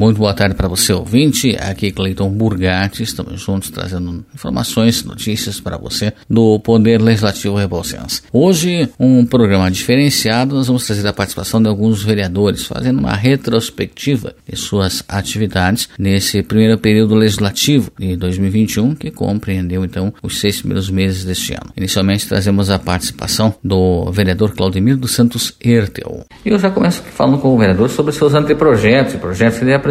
Muito 0.00 0.16
boa 0.16 0.32
tarde 0.32 0.54
para 0.54 0.66
você, 0.66 0.94
ouvinte. 0.94 1.54
Aqui 1.60 1.92
Cleiton 1.92 2.30
Burgatti. 2.30 3.02
Estamos 3.02 3.38
juntos 3.38 3.68
trazendo 3.68 4.24
informações, 4.34 5.04
notícias 5.04 5.60
para 5.60 5.76
você 5.76 6.14
do 6.26 6.58
Poder 6.58 7.02
Legislativo 7.02 7.54
Rebouçense. 7.56 8.22
Hoje, 8.32 8.88
um 8.98 9.26
programa 9.26 9.70
diferenciado. 9.70 10.54
Nós 10.54 10.68
vamos 10.68 10.86
trazer 10.86 11.06
a 11.06 11.12
participação 11.12 11.62
de 11.62 11.68
alguns 11.68 12.02
vereadores, 12.02 12.64
fazendo 12.64 12.98
uma 12.98 13.14
retrospectiva 13.14 14.34
de 14.48 14.56
suas 14.56 15.04
atividades 15.06 15.90
nesse 15.98 16.42
primeiro 16.42 16.78
período 16.78 17.14
legislativo 17.14 17.92
de 17.98 18.16
2021, 18.16 18.94
que 18.94 19.10
compreendeu 19.10 19.84
então 19.84 20.14
os 20.22 20.40
seis 20.40 20.60
primeiros 20.60 20.88
meses 20.88 21.26
deste 21.26 21.52
ano. 21.52 21.74
Inicialmente, 21.76 22.26
trazemos 22.26 22.70
a 22.70 22.78
participação 22.78 23.54
do 23.62 24.10
vereador 24.10 24.54
Claudemir 24.54 24.96
dos 24.96 25.12
Santos 25.12 25.54
Ertel. 25.62 26.24
Eu 26.42 26.58
já 26.58 26.70
começo 26.70 27.02
falando 27.02 27.36
com 27.36 27.54
o 27.54 27.58
vereador 27.58 27.90
sobre 27.90 28.12
seus 28.12 28.32
anteprojetos 28.32 29.12
e 29.12 29.18
projetos 29.18 29.58
que 29.58 29.64
ele 29.66 29.74
apresentou 29.74 29.89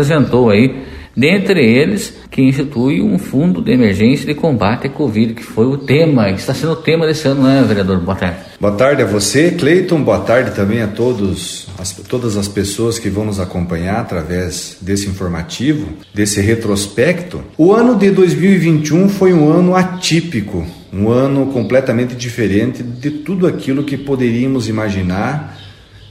aí, 0.52 0.84
dentre 1.16 1.60
eles 1.66 2.14
que 2.32 2.42
institui 2.42 3.02
um 3.02 3.18
fundo 3.18 3.62
de 3.62 3.72
emergência 3.72 4.26
de 4.26 4.34
combate 4.34 4.88
à 4.88 4.90
Covid, 4.90 5.34
que 5.34 5.44
foi 5.44 5.66
o 5.66 5.78
tema, 5.78 6.32
que 6.32 6.40
está 6.40 6.54
sendo 6.54 6.74
o 6.74 6.76
tema 6.78 7.06
desse 7.06 7.28
ano, 7.28 7.44
né, 7.44 7.64
vereador? 7.68 8.00
Boa 8.00 8.16
tarde. 8.16 8.38
Boa 8.60 8.74
tarde 8.74 9.02
a 9.02 9.06
você, 9.06 9.52
Cleiton. 9.52 10.02
Boa 10.02 10.20
tarde 10.20 10.52
também 10.52 10.82
a 10.82 10.88
todos, 10.88 11.68
as, 11.78 11.92
todas 11.92 12.38
as 12.38 12.48
pessoas 12.48 12.98
que 12.98 13.10
vão 13.10 13.26
nos 13.26 13.40
acompanhar 13.40 14.00
através 14.00 14.78
desse 14.80 15.10
informativo, 15.10 15.88
desse 16.14 16.40
retrospecto. 16.40 17.42
O 17.58 17.74
ano 17.74 17.96
de 17.96 18.12
2021 18.12 19.10
foi 19.10 19.34
um 19.34 19.52
ano 19.52 19.76
atípico, 19.76 20.66
um 20.94 21.10
ano 21.10 21.48
completamente 21.48 22.16
diferente 22.16 22.82
de 22.82 23.12
tudo 23.12 23.48
aquilo 23.48 23.84
que 23.84 23.98
poderíamos 23.98 24.70
imaginar 24.70 25.59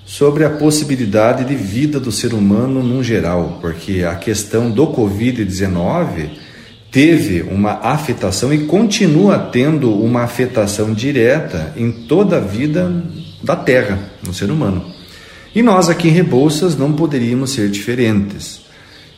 sobre 0.08 0.42
a 0.42 0.48
possibilidade 0.48 1.44
de 1.44 1.54
vida 1.54 2.00
do 2.00 2.10
ser 2.10 2.32
humano 2.32 2.82
num 2.82 3.02
geral, 3.02 3.58
porque 3.60 4.02
a 4.02 4.14
questão 4.14 4.70
do 4.70 4.86
Covid-19 4.86 6.30
teve 6.90 7.42
uma 7.42 7.72
afetação 7.72 8.50
e 8.50 8.64
continua 8.64 9.38
tendo 9.38 9.92
uma 9.92 10.22
afetação 10.22 10.94
direta 10.94 11.74
em 11.76 11.92
toda 11.92 12.38
a 12.38 12.40
vida 12.40 12.90
da 13.42 13.54
Terra, 13.54 13.98
no 14.26 14.32
ser 14.32 14.50
humano. 14.50 14.82
E 15.54 15.60
nós 15.62 15.90
aqui 15.90 16.08
em 16.08 16.12
Rebouças 16.12 16.74
não 16.74 16.94
poderíamos 16.94 17.50
ser 17.50 17.68
diferentes. 17.68 18.62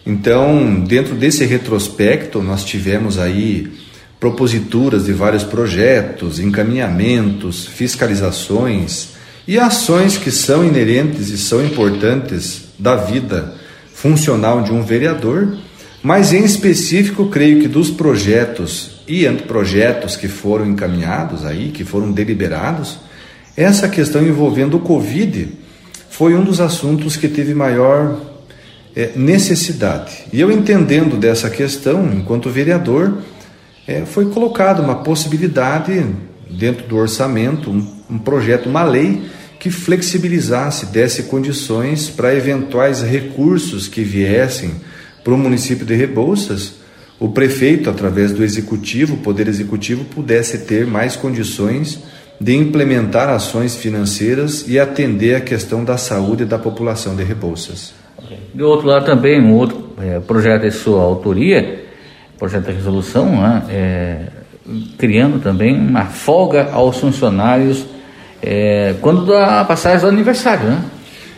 Então, 0.05 0.81
dentro 0.81 1.15
desse 1.15 1.45
retrospecto, 1.45 2.43
nós 2.43 2.65
tivemos 2.65 3.17
aí 3.17 3.71
proposituras 4.19 5.05
de 5.05 5.13
vários 5.13 5.45
projetos, 5.45 6.41
encaminhamentos, 6.41 7.65
fiscalizações, 7.65 9.20
e 9.51 9.59
ações 9.59 10.17
que 10.17 10.31
são 10.31 10.65
inerentes 10.65 11.29
e 11.29 11.37
são 11.37 11.61
importantes 11.67 12.67
da 12.79 12.95
vida 12.95 13.53
funcional 13.93 14.63
de 14.63 14.71
um 14.71 14.81
vereador, 14.81 15.59
mas 16.05 16.33
em 16.33 16.45
específico 16.45 17.27
creio 17.27 17.61
que 17.61 17.67
dos 17.67 17.91
projetos 17.91 19.03
e 19.09 19.27
anteprojetos 19.27 20.15
que 20.15 20.29
foram 20.29 20.69
encaminhados 20.69 21.45
aí, 21.45 21.73
que 21.73 21.83
foram 21.83 22.13
deliberados, 22.13 23.01
essa 23.57 23.89
questão 23.89 24.23
envolvendo 24.23 24.77
o 24.77 24.81
Covid 24.83 25.49
foi 26.09 26.37
um 26.37 26.45
dos 26.45 26.61
assuntos 26.61 27.17
que 27.17 27.27
teve 27.27 27.53
maior 27.53 28.21
é, 28.95 29.11
necessidade. 29.17 30.27
E 30.33 30.41
eu 30.41 30.53
entendendo 30.53 31.17
dessa 31.17 31.51
questão, 31.51 32.09
enquanto 32.15 32.49
vereador, 32.51 33.19
é, 33.85 34.03
foi 34.07 34.27
colocada 34.27 34.81
uma 34.81 35.03
possibilidade 35.03 36.07
dentro 36.49 36.87
do 36.87 36.97
orçamento, 36.97 37.69
um, 37.69 37.85
um 38.09 38.17
projeto, 38.17 38.69
uma 38.69 38.85
lei 38.85 39.40
que 39.61 39.71
flexibilizasse, 39.71 40.87
desse 40.87 41.25
condições 41.25 42.09
para 42.09 42.35
eventuais 42.35 43.03
recursos 43.03 43.87
que 43.87 44.03
viessem 44.03 44.73
para 45.23 45.35
o 45.35 45.39
município 45.39 45.85
de 45.85 45.95
Rebouças, 45.95 46.77
o 47.19 47.29
prefeito, 47.29 47.91
através 47.91 48.33
do 48.33 48.43
executivo, 48.43 49.17
o 49.17 49.19
poder 49.19 49.47
executivo, 49.47 50.07
pudesse 50.07 50.65
ter 50.65 50.87
mais 50.87 51.15
condições 51.15 52.01
de 52.41 52.57
implementar 52.57 53.29
ações 53.29 53.77
financeiras 53.77 54.65
e 54.67 54.79
atender 54.79 55.35
a 55.35 55.41
questão 55.43 55.85
da 55.85 55.99
saúde 55.99 56.47
da 56.47 56.59
população 56.59 57.15
de 57.15 57.23
Rebouças. 57.23 57.93
Do 58.55 58.67
outro 58.67 58.87
lado 58.87 59.05
também, 59.05 59.39
um 59.43 59.53
outro 59.53 59.91
é, 60.01 60.19
projeto 60.21 60.63
de 60.63 60.71
sua 60.71 61.03
autoria, 61.03 61.85
projeto 62.39 62.65
de 62.65 62.73
resolução, 62.73 63.27
né, 63.27 63.63
é, 63.69 64.23
criando 64.97 65.43
também 65.43 65.79
uma 65.79 66.07
folga 66.07 66.71
aos 66.73 66.97
funcionários 66.97 67.85
é, 68.43 68.95
quando 69.01 69.27
da 69.27 69.65
passagem 69.65 70.01
do 70.01 70.09
aniversário, 70.09 70.69
né? 70.69 70.85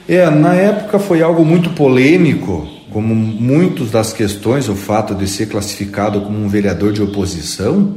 É, 0.09 0.29
na 0.29 0.55
época 0.55 0.99
foi 0.99 1.23
algo 1.23 1.45
muito 1.45 1.71
polêmico, 1.71 2.69
como 2.91 3.15
muitas 3.15 3.91
das 3.91 4.13
questões, 4.13 4.69
o 4.69 4.75
fato 4.75 5.15
de 5.15 5.27
ser 5.27 5.47
classificado 5.47 6.21
como 6.21 6.39
um 6.39 6.49
vereador 6.49 6.93
de 6.93 7.03
oposição. 7.03 7.97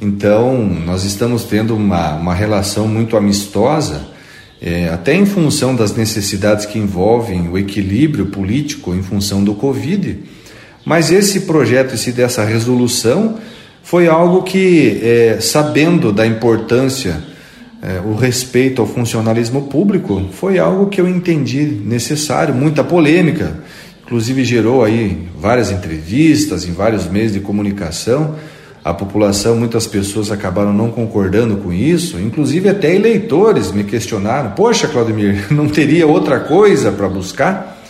Então, 0.00 0.64
nós 0.84 1.04
estamos 1.04 1.44
tendo 1.44 1.74
uma, 1.74 2.14
uma 2.14 2.34
relação 2.34 2.86
muito 2.86 3.16
amistosa, 3.16 4.08
é, 4.60 4.88
até 4.88 5.14
em 5.14 5.26
função 5.26 5.74
das 5.74 5.94
necessidades 5.94 6.64
que 6.64 6.78
envolvem 6.78 7.48
o 7.48 7.58
equilíbrio 7.58 8.26
político 8.26 8.94
em 8.94 9.02
função 9.02 9.44
do 9.44 9.54
Covid. 9.54 10.18
Mas 10.84 11.10
esse 11.10 11.40
projeto, 11.40 11.94
esse 11.94 12.12
dessa 12.12 12.44
resolução, 12.44 13.38
foi 13.82 14.06
algo 14.08 14.42
que, 14.42 15.00
é, 15.02 15.38
sabendo 15.40 16.12
da 16.12 16.26
importância 16.26 17.35
é, 17.82 18.00
o 18.00 18.14
respeito 18.14 18.80
ao 18.80 18.88
funcionalismo 18.88 19.62
público 19.62 20.28
foi 20.32 20.58
algo 20.58 20.88
que 20.88 21.00
eu 21.00 21.08
entendi 21.08 21.62
necessário, 21.62 22.54
muita 22.54 22.82
polêmica, 22.82 23.60
inclusive 24.04 24.44
gerou 24.44 24.82
aí 24.82 25.28
várias 25.38 25.70
entrevistas 25.70 26.66
em 26.66 26.72
vários 26.72 27.06
meios 27.06 27.32
de 27.32 27.40
comunicação. 27.40 28.34
A 28.82 28.94
população, 28.94 29.56
muitas 29.56 29.86
pessoas 29.86 30.30
acabaram 30.30 30.72
não 30.72 30.90
concordando 30.90 31.56
com 31.56 31.72
isso, 31.72 32.18
inclusive 32.20 32.68
até 32.68 32.94
eleitores 32.94 33.72
me 33.72 33.84
questionaram: 33.84 34.52
"Poxa, 34.52 34.86
Claudemir, 34.86 35.46
não 35.52 35.68
teria 35.68 36.06
outra 36.06 36.40
coisa 36.40 36.92
para 36.92 37.08
buscar?" 37.08 37.82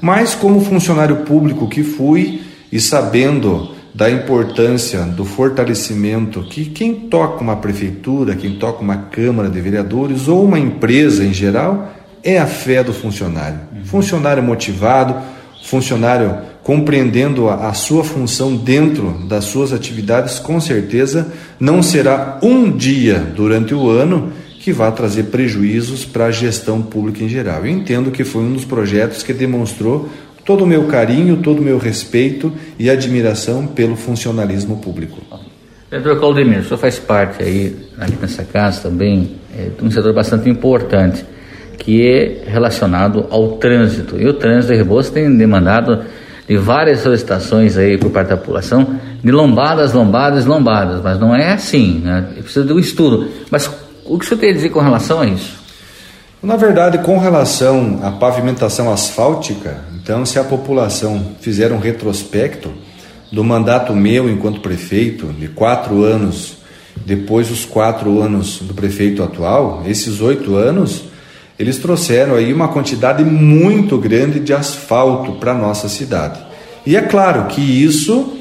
Mas 0.00 0.34
como 0.34 0.64
funcionário 0.64 1.16
público 1.18 1.68
que 1.68 1.82
fui 1.82 2.42
e 2.72 2.80
sabendo 2.80 3.74
da 3.98 4.08
importância 4.08 5.00
do 5.00 5.24
fortalecimento 5.24 6.42
que 6.42 6.66
quem 6.66 6.94
toca 6.94 7.42
uma 7.42 7.56
prefeitura, 7.56 8.36
quem 8.36 8.54
toca 8.54 8.80
uma 8.80 8.96
Câmara 8.96 9.50
de 9.50 9.60
Vereadores 9.60 10.28
ou 10.28 10.44
uma 10.44 10.56
empresa 10.56 11.24
em 11.24 11.32
geral 11.32 11.92
é 12.22 12.38
a 12.38 12.46
fé 12.46 12.84
do 12.84 12.92
funcionário. 12.92 13.58
Funcionário 13.86 14.40
motivado, 14.40 15.16
funcionário 15.64 16.38
compreendendo 16.62 17.48
a, 17.48 17.70
a, 17.70 17.74
sua 17.74 18.04
função 18.04 18.54
dentro 18.54 19.26
das 19.26 19.46
suas 19.46 19.72
atividades, 19.72 20.38
com 20.38 20.60
certeza 20.60 21.32
não 21.58 21.82
será 21.82 22.38
um 22.40 22.70
dia 22.70 23.18
durante 23.34 23.74
o 23.74 23.90
ano 23.90 24.32
que 24.60 24.70
vá 24.72 24.92
trazer 24.92 25.24
prejuízos 25.24 26.04
para 26.04 26.26
a 26.26 26.30
gestão 26.30 26.80
pública 26.82 27.24
em 27.24 27.28
geral. 27.28 27.66
Eu 27.66 27.72
entendo 27.72 28.12
que 28.12 28.22
foi 28.22 28.42
um 28.42 28.52
dos 28.52 28.64
projetos 28.64 29.24
que 29.24 29.32
demonstrou 29.32 30.08
todo 30.48 30.64
o 30.64 30.66
meu 30.66 30.84
carinho, 30.84 31.36
todo 31.42 31.58
o 31.58 31.62
meu 31.62 31.76
respeito 31.76 32.50
e 32.78 32.88
admiração 32.88 33.66
pelo 33.66 33.94
funcionalismo 33.94 34.78
público. 34.78 35.18
Vereador 35.90 36.18
Claudemir, 36.18 36.60
o 36.60 36.64
senhor 36.64 36.78
faz 36.78 36.98
parte 36.98 37.42
aí, 37.42 37.76
aqui 37.98 38.16
nessa 38.18 38.44
casa 38.44 38.80
também, 38.80 39.32
é, 39.54 39.68
de 39.78 39.84
um 39.84 39.90
setor 39.90 40.14
bastante 40.14 40.48
importante, 40.48 41.22
que 41.76 42.00
é 42.02 42.44
relacionado 42.50 43.26
ao 43.28 43.58
trânsito. 43.58 44.18
E 44.18 44.26
o 44.26 44.32
trânsito 44.32 44.72
de 44.72 44.78
Rebouças 44.78 45.12
tem 45.12 45.36
demandado 45.36 46.02
de 46.48 46.56
várias 46.56 47.00
solicitações 47.00 47.76
aí 47.76 47.98
por 47.98 48.10
parte 48.10 48.28
da 48.28 48.38
população, 48.38 48.98
de 49.22 49.30
lombadas, 49.30 49.92
lombadas, 49.92 50.46
lombadas, 50.46 51.02
mas 51.02 51.20
não 51.20 51.36
é 51.36 51.52
assim, 51.52 52.00
né? 52.02 52.26
Precisa 52.38 52.64
de 52.64 52.72
um 52.72 52.78
estudo. 52.78 53.28
Mas 53.50 53.70
o 54.06 54.18
que 54.18 54.24
o 54.24 54.28
senhor 54.28 54.40
tem 54.40 54.48
a 54.48 54.54
dizer 54.54 54.70
com 54.70 54.80
relação 54.80 55.20
a 55.20 55.26
isso? 55.26 55.58
Na 56.42 56.56
verdade, 56.56 56.98
com 56.98 57.18
relação 57.18 58.00
à 58.02 58.12
pavimentação 58.12 58.90
asfáltica, 58.90 59.76
então 60.08 60.24
se 60.24 60.38
a 60.38 60.44
população 60.44 61.22
fizer 61.38 61.70
um 61.70 61.78
retrospecto 61.78 62.72
do 63.30 63.44
mandato 63.44 63.94
meu 63.94 64.26
enquanto 64.30 64.58
prefeito, 64.58 65.26
de 65.38 65.48
quatro 65.48 66.02
anos, 66.02 66.56
depois 67.04 67.50
os 67.50 67.66
quatro 67.66 68.22
anos 68.22 68.60
do 68.62 68.72
prefeito 68.72 69.22
atual, 69.22 69.82
esses 69.86 70.22
oito 70.22 70.56
anos, 70.56 71.04
eles 71.58 71.76
trouxeram 71.76 72.36
aí 72.36 72.54
uma 72.54 72.68
quantidade 72.68 73.22
muito 73.22 73.98
grande 73.98 74.40
de 74.40 74.54
asfalto 74.54 75.32
para 75.32 75.52
nossa 75.52 75.90
cidade. 75.90 76.40
E 76.86 76.96
é 76.96 77.02
claro 77.02 77.44
que 77.48 77.60
isso 77.60 78.32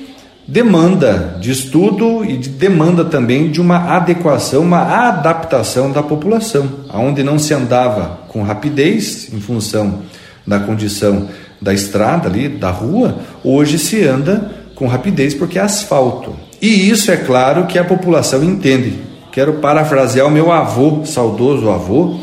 demanda 0.47 1.37
de 1.41 1.51
estudo 1.51 2.23
e 2.23 2.37
de 2.37 2.47
demanda 2.47 3.03
também 3.03 3.51
de 3.51 3.59
uma 3.59 3.93
adequação, 3.93 4.61
uma 4.61 4.83
adaptação 5.09 5.91
da 5.91 6.01
população, 6.01 6.69
aonde 6.87 7.23
não 7.23 7.37
se 7.37 7.53
andava 7.53 8.21
com 8.29 8.41
rapidez 8.41 9.33
em 9.33 9.41
função 9.41 10.03
da 10.47 10.61
condição 10.61 11.27
da 11.61 11.73
estrada 11.73 12.27
ali, 12.27 12.47
da 12.47 12.69
rua, 12.69 13.19
hoje 13.43 13.77
se 13.79 14.03
anda 14.03 14.51
com 14.75 14.87
rapidez 14.87 15.33
porque 15.33 15.57
é 15.57 15.61
asfalto. 15.61 16.35
E 16.61 16.89
isso 16.89 17.11
é 17.11 17.17
claro 17.17 17.65
que 17.65 17.77
a 17.77 17.83
população 17.83 18.43
entende. 18.43 18.99
Quero 19.31 19.53
parafrasear 19.53 20.25
o 20.25 20.31
meu 20.31 20.51
avô, 20.51 21.05
saudoso 21.05 21.69
avô, 21.69 22.19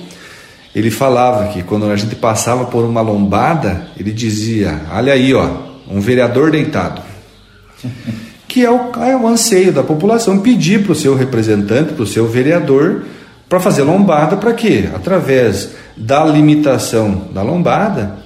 ele 0.74 0.90
falava 0.90 1.46
que 1.52 1.62
quando 1.62 1.88
a 1.88 1.96
gente 1.96 2.16
passava 2.16 2.64
por 2.64 2.84
uma 2.84 3.00
lombada, 3.00 3.86
ele 3.98 4.10
dizia: 4.10 4.80
Olha 4.92 5.12
aí, 5.12 5.32
ó, 5.32 5.48
um 5.88 6.00
vereador 6.00 6.50
deitado. 6.50 7.00
que 8.48 8.64
é 8.64 8.70
o, 8.70 8.92
é 9.02 9.16
o 9.16 9.26
anseio 9.26 9.72
da 9.72 9.82
população 9.82 10.40
pedir 10.40 10.82
para 10.82 10.92
o 10.92 10.94
seu 10.94 11.14
representante, 11.14 11.92
para 11.92 12.02
o 12.02 12.06
seu 12.06 12.26
vereador, 12.26 13.04
para 13.48 13.60
fazer 13.60 13.82
lombada, 13.82 14.36
para 14.36 14.52
quê? 14.52 14.88
Através 14.94 15.70
da 15.96 16.24
limitação 16.24 17.28
da 17.32 17.42
lombada, 17.42 18.16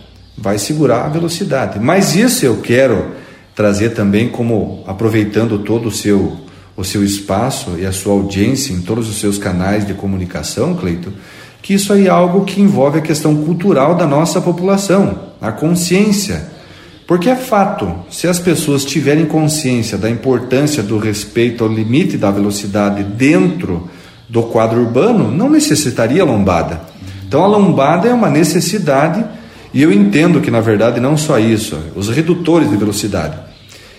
vai 0.40 0.58
segurar 0.58 1.04
a 1.04 1.08
velocidade. 1.08 1.78
Mas 1.78 2.14
isso 2.14 2.46
eu 2.46 2.58
quero 2.58 3.12
trazer 3.54 3.90
também 3.90 4.28
como 4.28 4.84
aproveitando 4.86 5.58
todo 5.58 5.88
o 5.88 5.92
seu 5.92 6.38
o 6.78 6.84
seu 6.84 7.04
espaço 7.04 7.72
e 7.76 7.84
a 7.84 7.90
sua 7.90 8.12
audiência 8.12 8.72
em 8.72 8.80
todos 8.80 9.08
os 9.08 9.18
seus 9.18 9.36
canais 9.36 9.84
de 9.84 9.94
comunicação, 9.94 10.76
Cleito, 10.76 11.12
que 11.60 11.74
isso 11.74 11.92
aí 11.92 12.06
é 12.06 12.08
algo 12.08 12.44
que 12.44 12.60
envolve 12.60 13.00
a 13.00 13.02
questão 13.02 13.34
cultural 13.34 13.96
da 13.96 14.06
nossa 14.06 14.40
população, 14.40 15.18
a 15.40 15.50
consciência. 15.50 16.52
Porque 17.04 17.28
é 17.28 17.34
fato, 17.34 17.92
se 18.10 18.28
as 18.28 18.38
pessoas 18.38 18.84
tiverem 18.84 19.26
consciência 19.26 19.98
da 19.98 20.08
importância 20.08 20.80
do 20.80 20.98
respeito 20.98 21.64
ao 21.64 21.72
limite 21.72 22.16
da 22.16 22.30
velocidade 22.30 23.02
dentro 23.02 23.90
do 24.28 24.44
quadro 24.44 24.80
urbano, 24.82 25.32
não 25.32 25.50
necessitaria 25.50 26.24
lombada. 26.24 26.80
Então 27.26 27.42
a 27.42 27.48
lombada 27.48 28.06
é 28.06 28.14
uma 28.14 28.30
necessidade 28.30 29.24
e 29.72 29.82
eu 29.82 29.92
entendo 29.92 30.40
que 30.40 30.50
na 30.50 30.60
verdade 30.60 31.00
não 31.00 31.16
só 31.16 31.38
isso, 31.38 31.78
os 31.94 32.08
redutores 32.08 32.70
de 32.70 32.76
velocidade. 32.76 33.36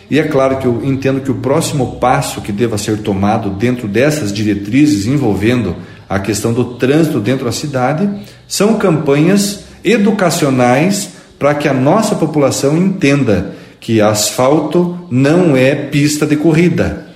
E 0.09 0.17
é 0.17 0.23
claro 0.23 0.57
que 0.57 0.65
eu 0.65 0.81
entendo 0.83 1.21
que 1.21 1.29
o 1.29 1.35
próximo 1.35 1.97
passo 1.97 2.41
que 2.41 2.51
deva 2.51 2.77
ser 2.77 2.99
tomado 2.99 3.51
dentro 3.51 3.87
dessas 3.87 4.33
diretrizes 4.33 5.05
envolvendo 5.05 5.75
a 6.09 6.19
questão 6.19 6.51
do 6.51 6.73
trânsito 6.75 7.19
dentro 7.19 7.45
da 7.45 7.51
cidade 7.51 8.09
são 8.47 8.79
campanhas 8.79 9.65
educacionais 9.83 11.11
para 11.37 11.53
que 11.53 11.67
a 11.67 11.73
nossa 11.73 12.15
população 12.15 12.75
entenda 12.75 13.53
que 13.79 14.01
asfalto 14.01 14.97
não 15.11 15.55
é 15.55 15.75
pista 15.75 16.25
de 16.25 16.35
corrida. 16.35 17.07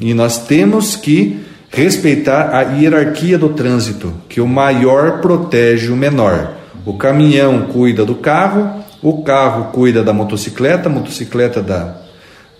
E 0.00 0.12
nós 0.12 0.46
temos 0.46 0.94
que 0.94 1.40
respeitar 1.70 2.50
a 2.54 2.62
hierarquia 2.76 3.38
do 3.38 3.48
trânsito, 3.50 4.12
que 4.28 4.40
o 4.40 4.46
maior 4.46 5.20
protege 5.20 5.90
o 5.90 5.96
menor. 5.96 6.61
O 6.84 6.94
caminhão 6.94 7.66
cuida 7.66 8.04
do 8.04 8.14
carro, 8.16 8.82
o 9.02 9.22
carro 9.22 9.72
cuida 9.72 10.02
da 10.02 10.12
motocicleta, 10.12 10.88
a 10.88 10.92
motocicleta 10.92 11.62
da 11.62 12.02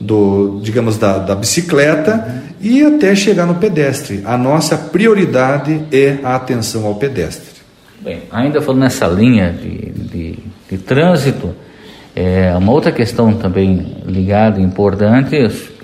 do, 0.02 0.60
digamos, 0.62 0.98
da, 0.98 1.18
da 1.18 1.34
bicicleta 1.34 2.42
e 2.60 2.82
até 2.82 3.14
chegar 3.14 3.46
no 3.46 3.54
pedestre. 3.54 4.22
A 4.24 4.36
nossa 4.36 4.76
prioridade 4.76 5.82
é 5.92 6.18
a 6.24 6.34
atenção 6.34 6.86
ao 6.86 6.96
pedestre. 6.96 7.62
Bem, 8.00 8.22
ainda 8.32 8.60
falando 8.60 8.80
nessa 8.80 9.06
linha 9.06 9.52
de, 9.52 9.92
de, 9.92 10.38
de 10.68 10.78
trânsito, 10.78 11.54
é, 12.16 12.52
uma 12.56 12.72
outra 12.72 12.90
questão 12.90 13.32
também 13.34 13.96
ligada, 14.04 14.60
importante, 14.60 15.36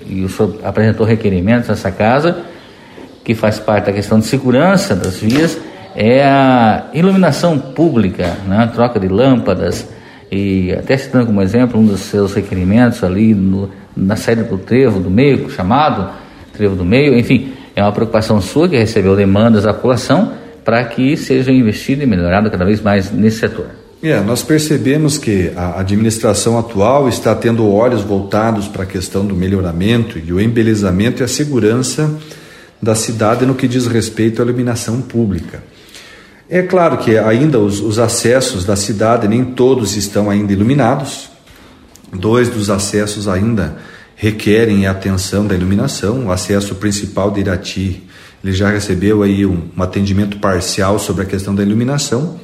e 0.05 0.23
o 0.23 0.29
senhor 0.29 0.59
apresentou 0.63 1.05
requerimentos 1.05 1.69
nessa 1.69 1.91
casa, 1.91 2.43
que 3.23 3.33
faz 3.33 3.57
parte 3.57 3.85
da 3.85 3.93
questão 3.93 4.19
de 4.19 4.25
segurança 4.25 4.95
das 4.95 5.17
vias, 5.17 5.57
é 6.01 6.23
a 6.23 6.85
iluminação 6.93 7.59
pública, 7.59 8.37
né? 8.47 8.59
a 8.59 8.67
troca 8.67 8.97
de 8.97 9.09
lâmpadas, 9.09 9.85
e 10.31 10.71
até 10.71 10.95
citando 10.95 11.25
como 11.25 11.41
exemplo 11.41 11.77
um 11.77 11.85
dos 11.85 11.99
seus 11.99 12.33
requerimentos 12.33 13.03
ali 13.03 13.33
no, 13.33 13.69
na 13.97 14.15
saída 14.15 14.43
do 14.43 14.57
trevo 14.57 15.01
do 15.01 15.09
meio, 15.09 15.49
chamado 15.49 16.09
trevo 16.53 16.73
do 16.73 16.85
meio, 16.85 17.17
enfim, 17.19 17.51
é 17.75 17.83
uma 17.83 17.91
preocupação 17.91 18.39
sua 18.39 18.69
que 18.69 18.77
recebeu 18.77 19.13
demandas 19.13 19.63
da 19.63 19.73
população 19.73 20.31
para 20.63 20.81
que 20.85 21.17
seja 21.17 21.51
investido 21.51 22.01
e 22.01 22.05
melhorado 22.05 22.49
cada 22.49 22.63
vez 22.63 22.79
mais 22.79 23.11
nesse 23.11 23.39
setor. 23.39 23.67
É, 24.01 24.21
nós 24.21 24.41
percebemos 24.41 25.17
que 25.17 25.51
a 25.53 25.81
administração 25.81 26.57
atual 26.57 27.09
está 27.09 27.35
tendo 27.35 27.69
olhos 27.69 28.01
voltados 28.03 28.69
para 28.69 28.83
a 28.83 28.85
questão 28.85 29.25
do 29.25 29.35
melhoramento 29.35 30.17
e 30.17 30.31
o 30.31 30.39
embelezamento 30.39 31.21
e 31.21 31.25
a 31.25 31.27
segurança 31.27 32.09
da 32.81 32.95
cidade 32.95 33.45
no 33.45 33.53
que 33.53 33.67
diz 33.67 33.85
respeito 33.87 34.41
à 34.41 34.45
iluminação 34.45 35.01
pública. 35.01 35.61
É 36.49 36.63
claro 36.63 36.97
que 36.97 37.17
ainda 37.17 37.59
os, 37.59 37.79
os 37.79 37.99
acessos 37.99 38.65
da 38.65 38.75
cidade 38.75 39.27
nem 39.27 39.45
todos 39.45 39.95
estão 39.95 40.29
ainda 40.29 40.51
iluminados, 40.51 41.29
Dois 42.11 42.49
dos 42.49 42.69
acessos 42.69 43.27
ainda 43.27 43.77
requerem 44.15 44.87
a 44.87 44.91
atenção 44.91 45.45
da 45.45 45.53
iluminação. 45.53 46.25
O 46.25 46.31
acesso 46.31 46.75
principal 46.75 47.29
de 47.29 47.41
Irati, 47.41 48.03
ele 48.43 48.51
já 48.51 48.69
recebeu 48.69 49.21
aí 49.21 49.45
um, 49.45 49.69
um 49.77 49.83
atendimento 49.83 50.39
parcial 50.39 50.97
sobre 50.97 51.23
a 51.23 51.25
questão 51.25 51.53
da 51.53 51.61
iluminação. 51.61 52.39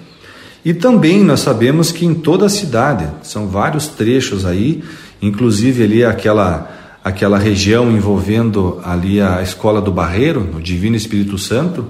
E 0.63 0.73
também 0.73 1.23
nós 1.23 1.39
sabemos 1.39 1.91
que 1.91 2.05
em 2.05 2.13
toda 2.13 2.45
a 2.45 2.49
cidade, 2.49 3.07
são 3.23 3.47
vários 3.47 3.87
trechos 3.87 4.45
aí, 4.45 4.83
inclusive 5.21 5.83
ali 5.83 6.05
aquela 6.05 6.71
aquela 7.03 7.37
região 7.37 7.91
envolvendo 7.91 8.81
ali 8.83 9.21
a 9.21 9.39
escola 9.39 9.79
do 9.79 9.91
Barreiro, 9.91 10.39
no 10.41 10.59
Divino 10.59 10.95
Espírito 10.95 11.37
Santo, 11.37 11.85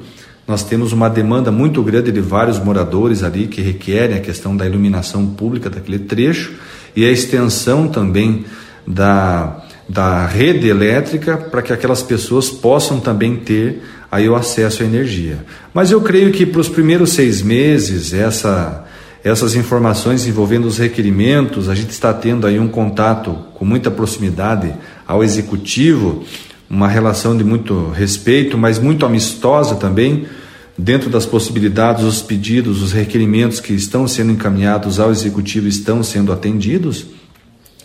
nós 0.47 0.63
temos 0.63 0.93
uma 0.93 1.09
demanda 1.09 1.51
muito 1.51 1.81
grande 1.81 2.11
de 2.11 2.21
vários 2.21 2.59
moradores 2.59 3.23
ali 3.23 3.47
que 3.47 3.61
requerem 3.61 4.17
a 4.17 4.21
questão 4.21 4.55
da 4.55 4.65
iluminação 4.65 5.25
pública 5.25 5.69
daquele 5.69 5.99
trecho 5.99 6.53
e 6.95 7.03
a 7.03 7.11
extensão 7.11 7.87
também 7.87 8.45
da, 8.85 9.63
da 9.89 10.25
rede 10.25 10.67
elétrica 10.67 11.35
para 11.35 11.61
que 11.61 11.73
aquelas 11.73 12.03
pessoas 12.03 12.49
possam 12.49 12.99
também 12.99 13.37
ter 13.37 13.81
aí 14.11 14.29
o 14.29 14.35
acesso 14.35 14.83
à 14.83 14.85
energia. 14.85 15.39
Mas 15.73 15.91
eu 15.91 15.99
creio 16.01 16.31
que 16.31 16.45
para 16.45 16.61
os 16.61 16.69
primeiros 16.69 17.13
seis 17.13 17.41
meses, 17.41 18.13
essa, 18.13 18.85
essas 19.23 19.55
informações 19.55 20.27
envolvendo 20.27 20.65
os 20.65 20.77
requerimentos, 20.77 21.67
a 21.67 21.75
gente 21.75 21.89
está 21.89 22.13
tendo 22.13 22.45
aí 22.45 22.59
um 22.59 22.67
contato 22.67 23.35
com 23.55 23.65
muita 23.65 23.89
proximidade 23.89 24.73
ao 25.07 25.23
executivo, 25.23 26.23
uma 26.69 26.87
relação 26.87 27.37
de 27.37 27.43
muito 27.43 27.89
respeito, 27.89 28.57
mas 28.57 28.79
muito 28.79 29.05
amistosa 29.05 29.75
também, 29.75 30.25
dentro 30.77 31.09
das 31.09 31.25
possibilidades, 31.25 32.03
os 32.03 32.21
pedidos, 32.21 32.81
os 32.81 32.91
requerimentos 32.91 33.59
que 33.59 33.73
estão 33.73 34.07
sendo 34.07 34.31
encaminhados 34.31 34.99
ao 34.99 35.11
executivo 35.11 35.67
estão 35.67 36.03
sendo 36.03 36.31
atendidos. 36.31 37.05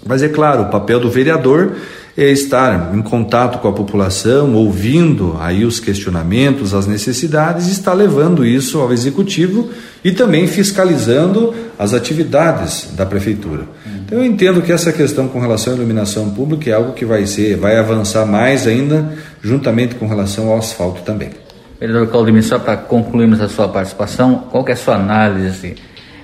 Mas 0.06 0.23
é 0.23 0.29
claro, 0.29 0.62
o 0.62 0.71
papel 0.71 0.99
do 0.99 1.11
vereador 1.11 1.77
é 2.17 2.31
estar 2.31 2.94
em 2.94 3.03
contato 3.03 3.59
com 3.59 3.69
a 3.69 3.73
população, 3.73 4.55
ouvindo 4.55 5.37
aí 5.38 5.65
os 5.65 5.79
questionamentos, 5.79 6.75
as 6.75 6.87
necessidades, 6.87 7.69
e 7.69 7.73
estar 7.73 7.93
levando 7.93 8.44
isso 8.44 8.79
ao 8.79 8.93
executivo 8.93 9.71
e 10.05 10.11
também 10.11 10.47
fiscalizando 10.47 11.55
as 11.79 11.94
atividades 11.94 12.88
da 12.97 13.06
prefeitura. 13.06 13.69
Então 14.11 14.25
eu 14.25 14.25
entendo 14.25 14.61
que 14.61 14.73
essa 14.73 14.93
questão 14.93 15.29
com 15.29 15.39
relação 15.39 15.73
à 15.73 15.77
iluminação 15.77 16.31
pública 16.31 16.69
é 16.69 16.73
algo 16.73 16.95
que 16.95 17.05
vai 17.05 17.25
ser, 17.26 17.57
vai 17.57 17.79
avançar 17.79 18.26
mais 18.26 18.67
ainda, 18.67 19.14
juntamente 19.40 19.95
com 19.95 20.09
relação 20.09 20.49
ao 20.49 20.59
asfalto 20.59 21.02
também. 21.02 21.31
Vereador 21.79 22.09
Claudemir, 22.09 22.43
só 22.43 22.59
para 22.59 22.76
concluirmos 22.76 23.40
a 23.40 23.49
sua 23.49 23.69
participação, 23.69 24.49
qual 24.50 24.67
é 24.67 24.73
a 24.73 24.76
sua 24.76 24.97
análise 24.97 25.76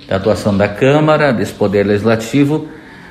da 0.08 0.16
atuação 0.16 0.56
da 0.56 0.66
Câmara, 0.66 1.30
desse 1.30 1.52
Poder 1.52 1.86
Legislativo, 1.86 2.66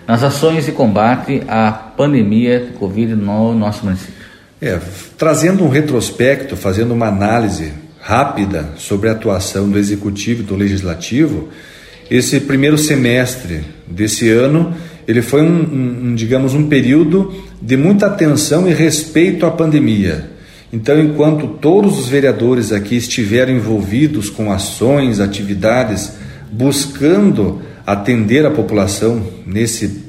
nas 0.05 0.21
ações 0.23 0.65
de 0.65 0.73
combate 0.73 1.41
à 1.47 1.71
pandemia 1.71 2.59
de 2.59 2.73
Covid 2.73 3.15
no 3.15 3.55
nosso 3.55 3.85
município? 3.85 4.25
É, 4.61 4.77
trazendo 5.17 5.63
um 5.63 5.69
retrospecto, 5.69 6.57
fazendo 6.57 6.93
uma 6.93 7.07
análise 7.07 7.71
rápida 8.01 8.71
sobre 8.75 9.07
a 9.07 9.13
atuação 9.13 9.69
do 9.69 9.79
Executivo 9.79 10.41
e 10.41 10.45
do 10.45 10.57
Legislativo, 10.57 11.47
esse 12.09 12.39
primeiro 12.41 12.77
semestre 12.77 13.61
desse 13.87 14.29
ano, 14.29 14.73
ele 15.07 15.21
foi 15.21 15.41
um, 15.41 16.09
um, 16.09 16.15
digamos, 16.15 16.53
um 16.53 16.67
período 16.67 17.33
de 17.61 17.77
muita 17.77 18.07
atenção 18.07 18.69
e 18.69 18.73
respeito 18.73 19.45
à 19.45 19.51
pandemia. 19.51 20.31
Então, 20.73 20.99
enquanto 20.99 21.47
todos 21.47 21.97
os 21.99 22.07
vereadores 22.07 22.71
aqui 22.71 22.95
estiveram 22.95 23.53
envolvidos 23.53 24.29
com 24.29 24.51
ações, 24.51 25.19
atividades, 25.19 26.13
buscando 26.51 27.61
atender 27.85 28.45
a 28.45 28.51
população 28.51 29.21
nesse 29.45 30.05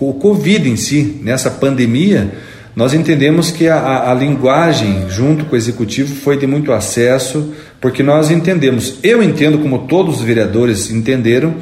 o 0.00 0.14
Covid 0.14 0.70
em 0.70 0.76
si, 0.76 1.18
nessa 1.22 1.50
pandemia, 1.50 2.30
nós 2.76 2.94
entendemos 2.94 3.50
que 3.50 3.66
a, 3.66 3.76
a, 3.76 4.12
a, 4.12 4.14
linguagem 4.14 5.10
junto 5.10 5.44
com 5.44 5.54
o 5.54 5.58
executivo 5.58 6.14
foi 6.14 6.38
de 6.38 6.46
muito 6.46 6.72
acesso, 6.72 7.52
porque 7.80 8.02
nós 8.02 8.30
entendemos, 8.30 8.98
eu 9.02 9.22
entendo 9.22 9.58
como 9.58 9.86
todos 9.86 10.18
os 10.18 10.22
vereadores 10.22 10.90
entenderam, 10.90 11.54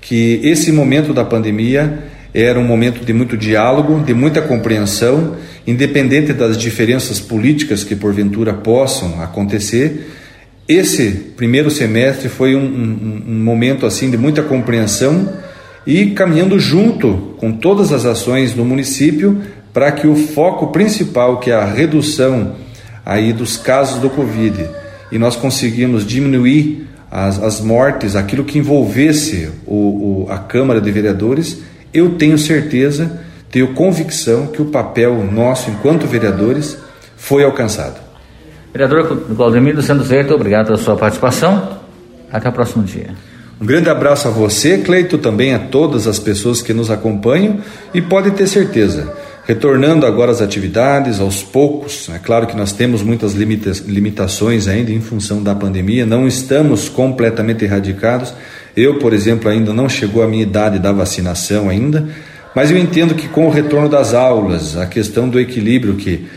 que 0.00 0.40
esse 0.42 0.72
momento 0.72 1.12
da 1.12 1.24
pandemia 1.24 2.04
era 2.32 2.58
um 2.58 2.64
momento 2.64 3.04
de 3.04 3.12
muito 3.12 3.36
diálogo, 3.36 4.00
de 4.00 4.14
muita 4.14 4.40
compreensão, 4.40 5.36
independente 5.66 6.32
das 6.32 6.56
diferenças 6.56 7.20
políticas 7.20 7.84
que 7.84 7.96
porventura 7.96 8.54
possam 8.54 9.20
acontecer. 9.22 10.10
Esse 10.66 11.10
primeiro 11.36 11.70
semestre 11.70 12.28
foi 12.28 12.54
um, 12.54 12.60
um, 12.60 13.22
um 13.26 13.42
momento 13.42 13.86
assim 13.86 14.10
de 14.10 14.16
muita 14.16 14.42
compreensão 14.42 15.32
e 15.86 16.10
caminhando 16.10 16.58
junto 16.58 17.34
com 17.38 17.52
todas 17.52 17.92
as 17.92 18.04
ações 18.04 18.54
no 18.54 18.64
município 18.64 19.42
para 19.72 19.92
que 19.92 20.06
o 20.06 20.14
foco 20.14 20.68
principal, 20.68 21.40
que 21.40 21.50
é 21.50 21.54
a 21.54 21.64
redução 21.64 22.56
aí 23.04 23.32
dos 23.32 23.56
casos 23.56 24.00
do 24.00 24.10
Covid, 24.10 24.68
e 25.10 25.18
nós 25.18 25.36
conseguimos 25.36 26.06
diminuir 26.06 26.86
as, 27.10 27.42
as 27.42 27.60
mortes, 27.60 28.14
aquilo 28.14 28.44
que 28.44 28.58
envolvesse 28.58 29.50
o, 29.66 30.26
o, 30.26 30.26
a 30.30 30.38
Câmara 30.38 30.80
de 30.80 30.90
Vereadores, 30.90 31.62
eu 31.92 32.10
tenho 32.16 32.38
certeza, 32.38 33.20
tenho 33.50 33.74
convicção 33.74 34.48
que 34.48 34.60
o 34.60 34.66
papel 34.66 35.24
nosso 35.24 35.70
enquanto 35.70 36.06
vereadores 36.06 36.76
foi 37.16 37.44
alcançado. 37.44 37.98
Vereador 38.72 39.24
Claudemir 39.34 39.74
do 39.74 39.82
Santos 39.82 40.06
Verde, 40.06 40.32
obrigado 40.32 40.66
pela 40.66 40.78
sua 40.78 40.96
participação. 40.96 41.78
Até 42.30 42.50
o 42.50 42.52
próximo 42.52 42.84
dia. 42.84 43.08
Um 43.60 43.66
grande 43.66 43.88
abraço 43.88 44.28
a 44.28 44.30
você, 44.30 44.78
Cleito, 44.78 45.18
também 45.18 45.54
a 45.54 45.58
todas 45.58 46.06
as 46.06 46.18
pessoas 46.18 46.62
que 46.62 46.72
nos 46.72 46.90
acompanham 46.90 47.58
e 47.92 48.00
pode 48.00 48.30
ter 48.32 48.46
certeza, 48.46 49.12
retornando 49.48 50.04
agora 50.04 50.30
às 50.30 50.42
atividades, 50.42 51.20
aos 51.20 51.42
poucos, 51.42 52.10
é 52.10 52.18
claro 52.18 52.46
que 52.46 52.54
nós 52.54 52.70
temos 52.70 53.02
muitas 53.02 53.32
limita 53.32 53.72
limitações 53.86 54.68
ainda 54.68 54.92
em 54.92 55.00
função 55.00 55.42
da 55.42 55.54
pandemia, 55.54 56.04
não 56.04 56.28
estamos 56.28 56.90
completamente 56.90 57.64
erradicados. 57.64 58.34
Eu, 58.76 58.98
por 58.98 59.14
exemplo, 59.14 59.48
ainda 59.48 59.72
não 59.72 59.88
chegou 59.88 60.22
a 60.22 60.28
minha 60.28 60.42
idade 60.42 60.78
da 60.78 60.92
vacinação 60.92 61.70
ainda, 61.70 62.06
mas 62.54 62.70
eu 62.70 62.76
entendo 62.76 63.14
que 63.14 63.26
com 63.26 63.46
o 63.46 63.50
retorno 63.50 63.88
das 63.88 64.12
aulas, 64.12 64.76
a 64.76 64.84
questão 64.84 65.26
do 65.26 65.40
equilíbrio 65.40 65.94
que 65.94 66.28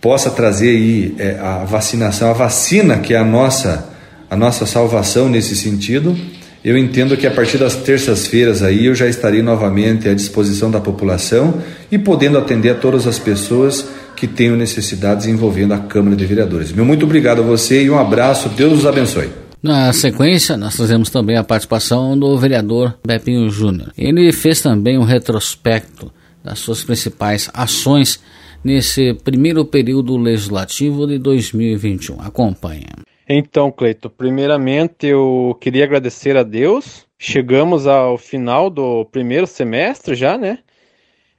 possa 0.00 0.30
trazer 0.30 0.70
aí 0.70 1.14
é, 1.18 1.38
a 1.38 1.64
vacinação, 1.64 2.30
a 2.30 2.32
vacina 2.32 2.96
que 2.96 3.12
é 3.12 3.18
a 3.18 3.24
nossa, 3.24 3.90
a 4.30 4.36
nossa 4.36 4.64
salvação 4.64 5.28
nesse 5.28 5.54
sentido, 5.54 6.16
eu 6.64 6.78
entendo 6.78 7.14
que 7.16 7.26
a 7.26 7.30
partir 7.30 7.58
das 7.58 7.76
terças-feiras 7.76 8.62
aí 8.62 8.86
eu 8.86 8.94
já 8.94 9.06
estarei 9.06 9.42
novamente 9.42 10.08
à 10.08 10.14
disposição 10.14 10.70
da 10.70 10.80
população 10.80 11.62
e 11.92 11.98
podendo 11.98 12.38
atender 12.38 12.70
a 12.70 12.74
todas 12.74 13.06
as 13.06 13.18
pessoas 13.18 13.86
que 14.16 14.26
tenham 14.26 14.56
necessidades 14.56 15.26
envolvendo 15.26 15.74
a 15.74 15.78
Câmara 15.78 16.16
de 16.16 16.24
Vereadores. 16.24 16.72
Meu 16.72 16.84
muito 16.84 17.04
obrigado 17.04 17.40
a 17.40 17.44
você 17.44 17.84
e 17.84 17.90
um 17.90 17.98
abraço. 17.98 18.48
Deus 18.48 18.78
os 18.78 18.86
abençoe. 18.86 19.28
Na 19.62 19.92
sequência, 19.92 20.56
nós 20.56 20.76
trazemos 20.76 21.10
também 21.10 21.36
a 21.36 21.44
participação 21.44 22.18
do 22.18 22.36
vereador 22.38 22.94
Bepinho 23.06 23.50
Júnior. 23.50 23.92
Ele 23.96 24.32
fez 24.32 24.62
também 24.62 24.98
um 24.98 25.04
retrospecto 25.04 26.10
das 26.42 26.58
suas 26.58 26.82
principais 26.82 27.50
ações 27.52 28.20
nesse 28.62 29.14
primeiro 29.22 29.64
período 29.64 30.16
legislativo 30.16 31.06
de 31.06 31.18
2021. 31.18 32.20
Acompanhe. 32.20 32.86
Então, 33.26 33.72
Cleito, 33.72 34.10
primeiramente 34.10 35.06
eu 35.06 35.56
queria 35.58 35.84
agradecer 35.84 36.36
a 36.36 36.42
Deus. 36.42 37.06
Chegamos 37.18 37.86
ao 37.86 38.18
final 38.18 38.68
do 38.68 39.06
primeiro 39.06 39.46
semestre 39.46 40.14
já, 40.14 40.36
né? 40.36 40.58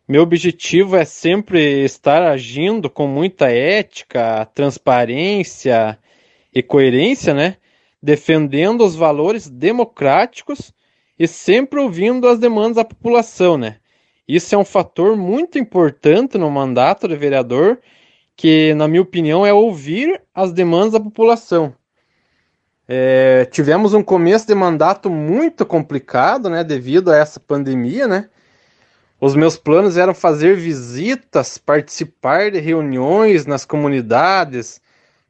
Meu 0.07 0.23
objetivo 0.23 0.95
é 0.95 1.05
sempre 1.05 1.83
estar 1.83 2.23
agindo 2.23 2.89
com 2.89 3.07
muita 3.07 3.51
ética, 3.51 4.45
transparência 4.47 5.99
e 6.51 6.63
coerência, 6.63 7.35
né? 7.35 7.57
Defendendo 8.01 8.83
os 8.83 8.95
valores 8.95 9.47
democráticos 9.47 10.73
e 11.19 11.27
sempre 11.27 11.79
ouvindo 11.79 12.27
as 12.27 12.39
demandas 12.39 12.77
da 12.77 12.85
população, 12.85 13.59
né? 13.59 13.77
Isso 14.27 14.55
é 14.55 14.57
um 14.57 14.65
fator 14.65 15.15
muito 15.15 15.59
importante 15.59 16.35
no 16.35 16.49
mandato 16.49 17.07
de 17.07 17.15
vereador 17.15 17.79
que, 18.35 18.73
na 18.73 18.87
minha 18.87 19.01
opinião, 19.01 19.45
é 19.45 19.53
ouvir 19.53 20.21
as 20.33 20.51
demandas 20.51 20.93
da 20.93 20.99
população. 20.99 21.73
É, 22.87 23.45
tivemos 23.45 23.93
um 23.93 24.03
começo 24.03 24.45
de 24.45 24.53
mandato 24.53 25.09
muito 25.09 25.65
complicado, 25.65 26.49
né, 26.49 26.63
devido 26.63 27.11
a 27.11 27.17
essa 27.17 27.39
pandemia, 27.39 28.07
né? 28.07 28.29
Os 29.19 29.33
meus 29.35 29.57
planos 29.57 29.97
eram 29.97 30.13
fazer 30.13 30.55
visitas, 30.55 31.57
participar 31.57 32.51
de 32.51 32.59
reuniões 32.59 33.45
nas 33.45 33.65
comunidades, 33.65 34.79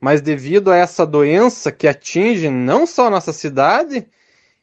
mas 0.02 0.22
devido 0.22 0.72
a 0.72 0.76
essa 0.76 1.06
doença 1.06 1.72
que 1.72 1.88
atinge 1.88 2.50
não 2.50 2.86
só 2.86 3.08
a 3.08 3.10
nossa 3.10 3.32
cidade, 3.32 4.08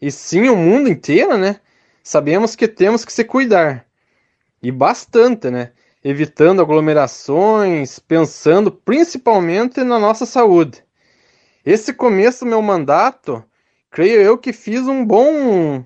e 0.01 0.11
sim 0.11 0.49
o 0.49 0.57
mundo 0.57 0.89
inteiro, 0.89 1.39
né? 1.39 1.61
Sabemos 2.03 2.57
que 2.57 2.67
temos 2.67 3.05
que 3.05 3.13
se 3.13 3.25
cuidar. 3.25 3.87
E 4.63 4.71
bastante, 4.71 5.51
né? 5.51 5.71
Evitando 6.05 6.61
aglomerações, 6.61 7.99
pensando 7.99 8.73
principalmente 8.73 9.85
na 9.85 9.99
nossa 9.99 10.27
saúde. 10.27 10.83
Esse 11.65 11.93
começo 11.93 12.45
do 12.45 12.49
meu 12.49 12.61
mandato, 12.61 13.43
creio 13.91 14.21
eu 14.21 14.37
que 14.37 14.53
fiz 14.53 14.87
um 14.87 15.05
bom 15.05 15.85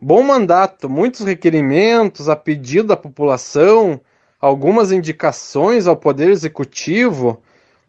bom 0.00 0.22
mandato, 0.22 0.90
muitos 0.90 1.20
requerimentos 1.20 2.28
a 2.28 2.34
pedido 2.34 2.88
da 2.88 2.96
população, 2.96 4.00
algumas 4.40 4.90
indicações 4.90 5.86
ao 5.86 5.96
poder 5.96 6.28
executivo, 6.30 7.40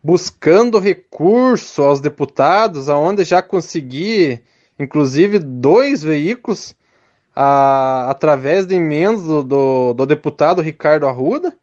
buscando 0.03 0.77
recurso 0.77 1.81
aos 1.81 1.99
deputados, 1.99 2.87
aonde 2.87 3.23
já 3.23 3.41
consegui 3.41 4.39
inclusive 4.79 5.39
dois 5.39 6.03
veículos 6.03 6.75
a, 7.35 8.09
através 8.09 8.65
de 8.65 8.75
emendas 8.75 9.23
do, 9.23 9.43
do, 9.43 9.93
do 9.93 10.05
deputado 10.05 10.61
Ricardo 10.61 11.07
Arruda, 11.07 11.55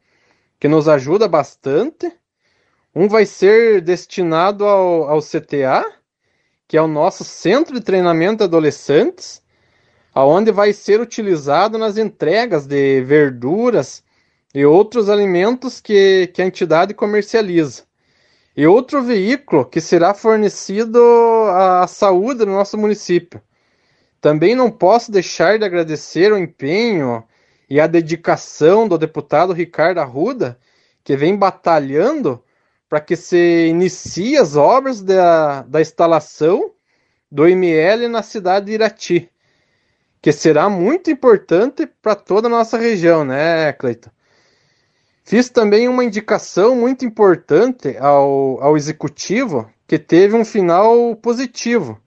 que 0.59 0.69
nos 0.69 0.89
ajuda 0.89 1.29
bastante. 1.29 2.12
Um 2.95 3.09
vai 3.09 3.25
ser 3.25 3.81
destinado 3.81 4.65
ao, 4.65 5.09
ao 5.09 5.21
CTA, 5.21 5.85
que 6.67 6.77
é 6.77 6.83
o 6.83 6.89
nosso 6.89 7.25
Centro 7.25 7.75
de 7.75 7.81
Treinamento 7.81 8.39
de 8.39 8.45
Adolescentes, 8.45 9.43
aonde 10.15 10.50
vai 10.50 10.73
ser 10.73 11.00
utilizado 11.00 11.79
nas 11.79 11.97
entregas 11.97 12.67
de 12.67 13.00
verduras 13.03 14.03
e 14.55 14.65
outros 14.67 15.09
alimentos 15.09 15.81
que, 15.81 16.29
que 16.35 16.43
a 16.43 16.47
entidade 16.47 16.93
comercializa. 16.93 17.85
E 18.57 18.67
outro 18.67 19.03
veículo 19.03 19.65
que 19.65 19.81
será 19.81 20.12
fornecido 20.12 21.00
à 21.53 21.87
saúde 21.87 22.41
do 22.41 22.47
nosso 22.47 22.77
município. 22.77 23.41
Também 24.21 24.55
não 24.55 24.71
posso 24.71 25.11
deixar 25.11 25.59
de 25.59 25.65
agradecer 25.65 26.33
o 26.33 26.39
empenho 26.39 27.25
e 27.69 27.81
a 27.81 27.87
dedicação 27.87 28.87
do 28.87 28.99
deputado 28.99 29.53
Ricardo 29.53 29.99
Arruda, 29.99 30.59
que 31.03 31.17
vem 31.17 31.37
batalhando 31.37 32.43
para 32.89 33.00
que 33.00 33.17
se 33.17 33.69
inicie 33.69 34.37
as 34.37 34.57
obras 34.57 35.00
da, 35.00 35.62
da 35.62 35.81
instalação 35.81 36.73
do 37.31 37.47
ML 37.47 38.09
na 38.09 38.23
cidade 38.23 38.67
de 38.67 38.73
Irati, 38.73 39.31
que 40.21 40.33
será 40.33 40.69
muito 40.69 41.11
importante 41.11 41.87
para 41.87 42.15
toda 42.15 42.49
a 42.49 42.50
nossa 42.50 42.77
região, 42.77 43.25
né, 43.25 43.73
Cleiton? 43.73 44.11
Fiz 45.25 45.49
também 45.49 45.89
uma 45.89 46.05
indicação 46.05 46.75
muito 46.75 47.05
importante 47.05 47.97
ao, 47.99 48.61
ao 48.61 48.77
executivo 48.77 49.71
que 49.87 49.99
teve 49.99 50.35
um 50.35 50.45
final 50.45 51.15
positivo 51.17 52.00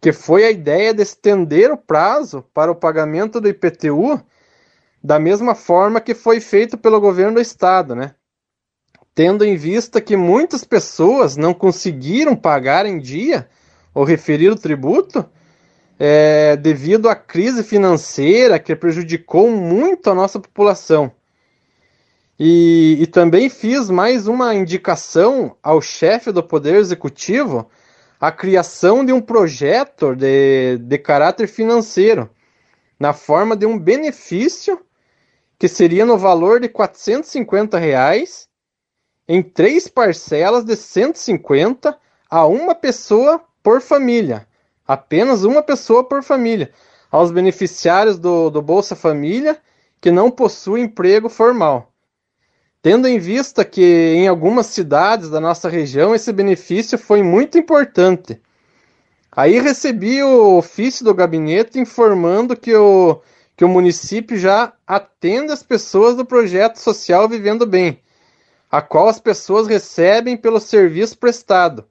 que 0.00 0.12
foi 0.12 0.44
a 0.44 0.50
ideia 0.50 0.94
de 0.94 1.02
estender 1.02 1.70
o 1.70 1.76
prazo 1.76 2.44
para 2.54 2.70
o 2.70 2.74
pagamento 2.74 3.40
do 3.40 3.48
IPTU 3.48 4.20
da 5.02 5.18
mesma 5.18 5.54
forma 5.54 6.00
que 6.00 6.14
foi 6.14 6.40
feito 6.40 6.78
pelo 6.78 7.00
governo 7.00 7.34
do 7.34 7.40
estado, 7.40 7.94
né? 7.94 8.14
Tendo 9.14 9.44
em 9.44 9.56
vista 9.56 10.00
que 10.00 10.16
muitas 10.16 10.64
pessoas 10.64 11.36
não 11.36 11.52
conseguiram 11.52 12.34
pagar 12.36 12.86
em 12.86 12.98
dia 12.98 13.48
o 13.94 14.04
referido 14.04 14.56
tributo, 14.56 15.28
é, 15.98 16.56
devido 16.56 17.08
à 17.08 17.14
crise 17.14 17.62
financeira 17.62 18.58
que 18.58 18.74
prejudicou 18.74 19.50
muito 19.50 20.08
a 20.08 20.14
nossa 20.14 20.40
população. 20.40 21.12
E, 22.38 22.96
e 23.00 23.06
também 23.06 23.50
fiz 23.50 23.90
mais 23.90 24.26
uma 24.26 24.54
indicação 24.54 25.56
ao 25.62 25.82
chefe 25.82 26.32
do 26.32 26.42
Poder 26.42 26.76
Executivo 26.76 27.68
a 28.20 28.30
criação 28.30 29.02
de 29.02 29.12
um 29.14 29.20
projeto 29.20 30.14
de, 30.14 30.76
de 30.76 30.98
caráter 30.98 31.48
financeiro, 31.48 32.28
na 32.98 33.14
forma 33.14 33.56
de 33.56 33.64
um 33.64 33.78
benefício 33.78 34.78
que 35.58 35.66
seria 35.66 36.04
no 36.04 36.18
valor 36.18 36.60
de 36.60 36.68
450 36.68 37.78
reais, 37.78 38.46
em 39.26 39.42
três 39.42 39.88
parcelas 39.88 40.64
de 40.64 40.76
150 40.76 41.98
a 42.28 42.46
uma 42.46 42.74
pessoa 42.74 43.42
por 43.62 43.80
família. 43.80 44.46
Apenas 44.86 45.44
uma 45.44 45.62
pessoa 45.62 46.04
por 46.04 46.22
família. 46.22 46.72
Aos 47.10 47.30
beneficiários 47.30 48.18
do, 48.18 48.50
do 48.50 48.60
Bolsa 48.60 48.94
Família 48.94 49.58
que 50.00 50.10
não 50.10 50.30
possuem 50.30 50.84
emprego 50.84 51.28
formal. 51.28 51.89
Tendo 52.82 53.06
em 53.06 53.18
vista 53.18 53.62
que 53.64 53.82
em 53.82 54.26
algumas 54.26 54.66
cidades 54.66 55.28
da 55.28 55.38
nossa 55.38 55.68
região 55.68 56.14
esse 56.14 56.32
benefício 56.32 56.96
foi 56.96 57.22
muito 57.22 57.58
importante. 57.58 58.40
Aí 59.30 59.60
recebi 59.60 60.22
o 60.22 60.56
ofício 60.56 61.04
do 61.04 61.14
gabinete 61.14 61.78
informando 61.78 62.56
que 62.56 62.74
o, 62.74 63.20
que 63.54 63.64
o 63.64 63.68
município 63.68 64.38
já 64.38 64.72
atende 64.86 65.52
as 65.52 65.62
pessoas 65.62 66.16
do 66.16 66.24
projeto 66.24 66.76
social 66.76 67.28
Vivendo 67.28 67.66
Bem, 67.66 68.00
a 68.70 68.80
qual 68.80 69.08
as 69.08 69.20
pessoas 69.20 69.68
recebem 69.68 70.36
pelo 70.36 70.58
serviço 70.58 71.18
prestado, 71.18 71.84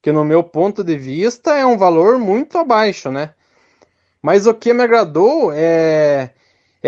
que 0.00 0.12
no 0.12 0.24
meu 0.24 0.44
ponto 0.44 0.84
de 0.84 0.96
vista 0.96 1.58
é 1.58 1.66
um 1.66 1.76
valor 1.76 2.16
muito 2.16 2.56
abaixo, 2.56 3.10
né? 3.10 3.34
Mas 4.22 4.46
o 4.46 4.54
que 4.54 4.72
me 4.72 4.84
agradou 4.84 5.52
é 5.52 6.30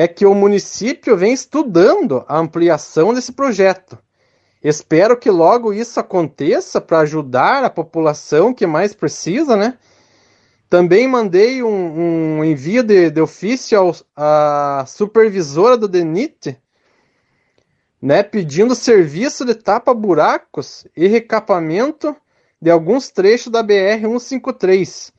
é 0.00 0.08
que 0.08 0.24
o 0.24 0.34
município 0.34 1.14
vem 1.14 1.34
estudando 1.34 2.24
a 2.26 2.38
ampliação 2.38 3.12
desse 3.12 3.32
projeto. 3.32 3.98
Espero 4.64 5.14
que 5.14 5.30
logo 5.30 5.74
isso 5.74 6.00
aconteça 6.00 6.80
para 6.80 7.00
ajudar 7.00 7.62
a 7.64 7.68
população 7.68 8.54
que 8.54 8.66
mais 8.66 8.94
precisa, 8.94 9.58
né? 9.58 9.76
Também 10.70 11.06
mandei 11.06 11.62
um, 11.62 12.38
um 12.38 12.42
envio 12.42 12.82
de, 12.82 13.10
de 13.10 13.20
ofício 13.20 13.94
à 14.16 14.86
supervisora 14.88 15.76
do 15.76 15.86
DENIT, 15.86 16.56
né, 18.00 18.22
pedindo 18.22 18.74
serviço 18.74 19.44
de 19.44 19.54
tapa-buracos 19.54 20.86
e 20.96 21.08
recapamento 21.08 22.16
de 22.58 22.70
alguns 22.70 23.10
trechos 23.10 23.52
da 23.52 23.62
BR-153, 23.62 25.12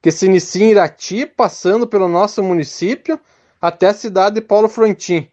que 0.00 0.10
se 0.10 0.24
inicia 0.24 0.64
em 0.64 0.70
Irati, 0.70 1.26
passando 1.26 1.86
pelo 1.86 2.08
nosso 2.08 2.42
município 2.42 3.20
até 3.62 3.86
a 3.86 3.94
cidade 3.94 4.34
de 4.34 4.40
Paulo 4.40 4.68
Frontin. 4.68 5.30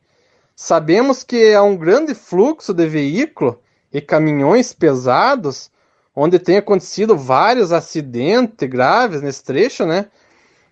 Sabemos 0.55 1.23
que 1.23 1.55
há 1.55 1.63
um 1.63 1.75
grande 1.75 2.13
fluxo 2.13 2.75
de 2.75 2.85
veículos 2.85 3.55
e 3.91 3.99
caminhões 3.99 4.71
pesados, 4.71 5.71
onde 6.15 6.37
tem 6.37 6.57
acontecido 6.57 7.17
vários 7.17 7.71
acidentes 7.71 8.69
graves 8.69 9.23
nesse 9.23 9.43
trecho, 9.43 9.83
né? 9.83 10.05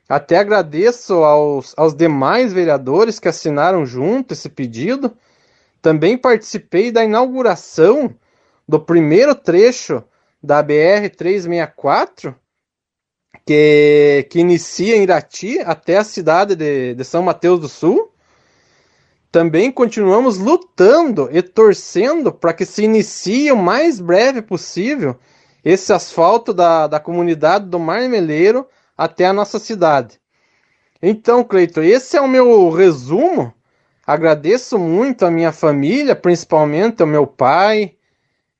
Até 0.07 0.37
agradeço 0.37 1.15
aos, 1.23 1.73
aos 1.75 1.95
demais 1.95 2.53
vereadores 2.53 3.19
que 3.19 3.27
assinaram 3.27 3.85
junto 3.85 4.33
esse 4.33 4.49
pedido. 4.49 5.17
Também 5.81 6.17
participei 6.17 6.91
da 6.91 7.03
inauguração 7.03 8.13
do 8.67 8.79
primeiro 8.79 9.33
trecho 9.33 10.03
da 10.43 10.61
BR 10.61 11.09
364, 11.17 12.35
que, 13.45 14.27
que 14.29 14.39
inicia 14.39 14.95
em 14.95 15.03
Irati 15.03 15.59
até 15.59 15.97
a 15.97 16.03
cidade 16.03 16.55
de, 16.55 16.95
de 16.95 17.03
São 17.03 17.23
Mateus 17.23 17.59
do 17.59 17.69
Sul. 17.69 18.11
Também 19.31 19.71
continuamos 19.71 20.37
lutando 20.37 21.29
e 21.31 21.41
torcendo 21.41 22.31
para 22.31 22.53
que 22.53 22.65
se 22.65 22.83
inicie 22.83 23.51
o 23.51 23.57
mais 23.57 23.99
breve 23.99 24.41
possível 24.41 25.17
esse 25.63 25.91
asfalto 25.91 26.53
da, 26.53 26.87
da 26.87 26.99
comunidade 26.99 27.65
do 27.65 27.77
Marmeleiro 27.77 28.67
até 28.97 29.25
a 29.25 29.33
nossa 29.33 29.59
cidade. 29.59 30.19
Então, 31.01 31.43
Cleiton, 31.43 31.83
esse 31.83 32.17
é 32.17 32.21
o 32.21 32.27
meu 32.27 32.69
resumo. 32.69 33.53
Agradeço 34.05 34.79
muito 34.79 35.25
a 35.25 35.31
minha 35.31 35.51
família, 35.51 36.15
principalmente 36.15 37.01
ao 37.01 37.07
meu 37.07 37.27
pai 37.27 37.95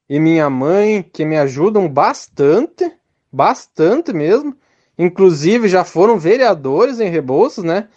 e 0.10 0.20
minha 0.20 0.50
mãe, 0.50 1.02
que 1.02 1.24
me 1.24 1.38
ajudam 1.38 1.88
bastante, 1.88 2.92
bastante 3.32 4.12
mesmo. 4.14 4.56
Inclusive 4.98 5.68
já 5.68 5.84
foram 5.84 6.18
vereadores 6.18 7.00
em 7.00 7.10
Rebouças, 7.10 7.64
né? 7.64 7.88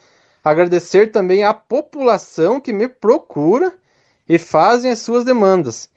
Agradecer 0.44 1.10
também 1.10 1.44
à 1.44 1.54
população 1.54 2.60
que 2.60 2.72
me 2.72 2.88
procura 2.88 3.72
e 4.28 4.38
fazem 4.38 4.90
as 4.90 5.00
suas 5.00 5.24
demandas. 5.24 5.88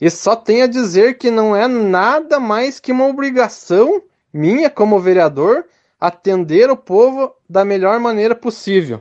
E 0.00 0.10
só 0.10 0.36
tenho 0.36 0.64
a 0.64 0.68
dizer 0.68 1.18
que 1.18 1.30
não 1.30 1.54
é 1.54 1.66
nada 1.66 2.38
mais 2.38 2.80
que 2.80 2.92
uma 2.92 3.06
obrigação 3.06 4.02
minha 4.32 4.68
como 4.68 5.00
vereador 5.00 5.64
atender 6.00 6.68
o 6.70 6.76
povo 6.76 7.32
da 7.48 7.64
melhor 7.64 7.98
maneira 8.00 8.34
possível. 8.34 9.00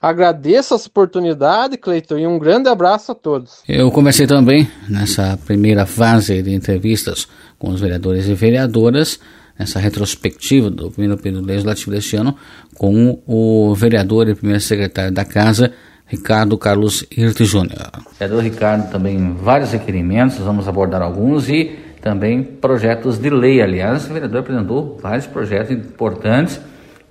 Agradeço 0.00 0.74
essa 0.74 0.88
oportunidade, 0.88 1.76
Cleiton, 1.76 2.18
e 2.18 2.26
um 2.26 2.38
grande 2.38 2.68
abraço 2.68 3.12
a 3.12 3.14
todos. 3.14 3.62
Eu 3.68 3.90
conversei 3.90 4.26
também 4.26 4.68
nessa 4.88 5.38
primeira 5.44 5.86
fase 5.86 6.42
de 6.42 6.52
entrevistas 6.52 7.28
com 7.56 7.70
os 7.70 7.80
vereadores 7.80 8.26
e 8.26 8.34
vereadoras, 8.34 9.20
nessa 9.62 9.78
retrospectiva 9.78 10.68
do 10.70 10.90
primeiro 10.90 11.16
período 11.16 11.46
legislativo 11.46 11.90
deste 11.90 12.16
ano, 12.16 12.36
com 12.74 13.22
o 13.26 13.74
vereador 13.74 14.28
e 14.28 14.34
primeiro 14.34 14.60
secretário 14.60 15.12
da 15.12 15.24
Casa, 15.24 15.72
Ricardo 16.06 16.58
Carlos 16.58 17.06
Hirte 17.16 17.44
Júnior. 17.44 17.90
Vereador 18.18 18.42
Ricardo, 18.42 18.90
também 18.90 19.34
vários 19.34 19.72
requerimentos, 19.72 20.38
vamos 20.38 20.68
abordar 20.68 21.00
alguns 21.00 21.48
e 21.48 21.78
também 22.02 22.42
projetos 22.42 23.18
de 23.18 23.30
lei. 23.30 23.62
Aliás, 23.62 24.10
o 24.10 24.12
vereador 24.12 24.40
apresentou 24.40 24.98
vários 25.00 25.26
projetos 25.26 25.70
importantes 25.70 26.60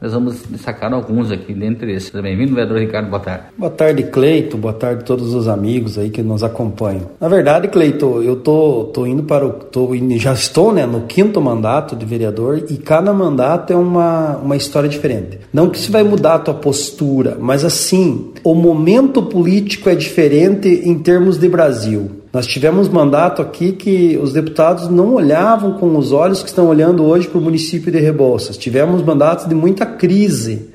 nós 0.02 0.14
vamos 0.14 0.42
destacar 0.50 0.92
alguns 0.92 1.30
aqui 1.30 1.54
dentre 1.54 1.94
esses. 1.94 2.10
Bem-vindo, 2.10 2.56
vereador 2.56 2.80
Ricardo, 2.80 3.08
boa 3.08 3.20
tarde. 3.20 3.44
Boa 3.56 3.70
tarde, 3.70 4.02
Cleito, 4.02 4.58
boa 4.58 4.74
tarde 4.74 5.02
a 5.04 5.06
todos 5.06 5.36
os 5.36 5.48
amigos 5.48 5.96
aí 5.96 6.10
que 6.10 6.24
nos 6.24 6.44
acompanham. 6.44 7.12
Na 7.20 7.28
verdade, 7.28 7.68
Cleito, 7.68 8.20
eu 8.24 8.38
tô, 8.38 8.86
tô 8.86 9.06
indo 9.06 9.22
para 9.22 9.46
o. 9.46 9.52
Tô, 9.52 9.92
já 10.18 10.34
estou 10.34 10.74
né, 10.74 10.88
no 10.88 11.02
quinto 11.02 11.40
mandato 11.40 11.96
de 11.96 12.04
vereador 12.04 12.64
e 12.68 12.78
cada 12.78 13.14
mandato 13.14 13.74
é 13.74 13.76
uma, 13.76 14.38
uma 14.38 14.56
história 14.56 14.90
diferente. 14.90 15.38
Não 15.54 15.70
que 15.70 15.78
isso 15.78 15.92
vai 15.92 16.02
mudar 16.02 16.34
a 16.34 16.40
tua 16.40 16.56
postura, 16.56 17.38
mas 17.40 17.64
assim, 17.64 18.32
o 18.44 18.56
momento 18.56 19.22
político 19.22 19.88
é 19.88 19.94
diferente 19.94 20.68
em 20.84 20.98
termos 20.98 21.38
de 21.38 21.48
Brasil. 21.48 22.21
Nós 22.34 22.48
tivemos 22.48 22.88
mandato 22.88 23.42
aqui 23.42 23.74
que 23.74 24.18
os 24.22 24.32
deputados 24.32 24.88
não 24.88 25.16
olhavam 25.16 25.74
com 25.74 25.98
os 25.98 26.14
olhos 26.14 26.42
que 26.42 26.48
estão 26.48 26.68
olhando 26.68 27.04
hoje 27.04 27.28
para 27.28 27.38
o 27.38 27.42
município 27.42 27.92
de 27.92 28.00
Rebouças. 28.00 28.56
Tivemos 28.56 29.02
mandatos 29.04 29.48
de 29.48 29.54
muita 29.54 29.86
crise. 29.86 30.70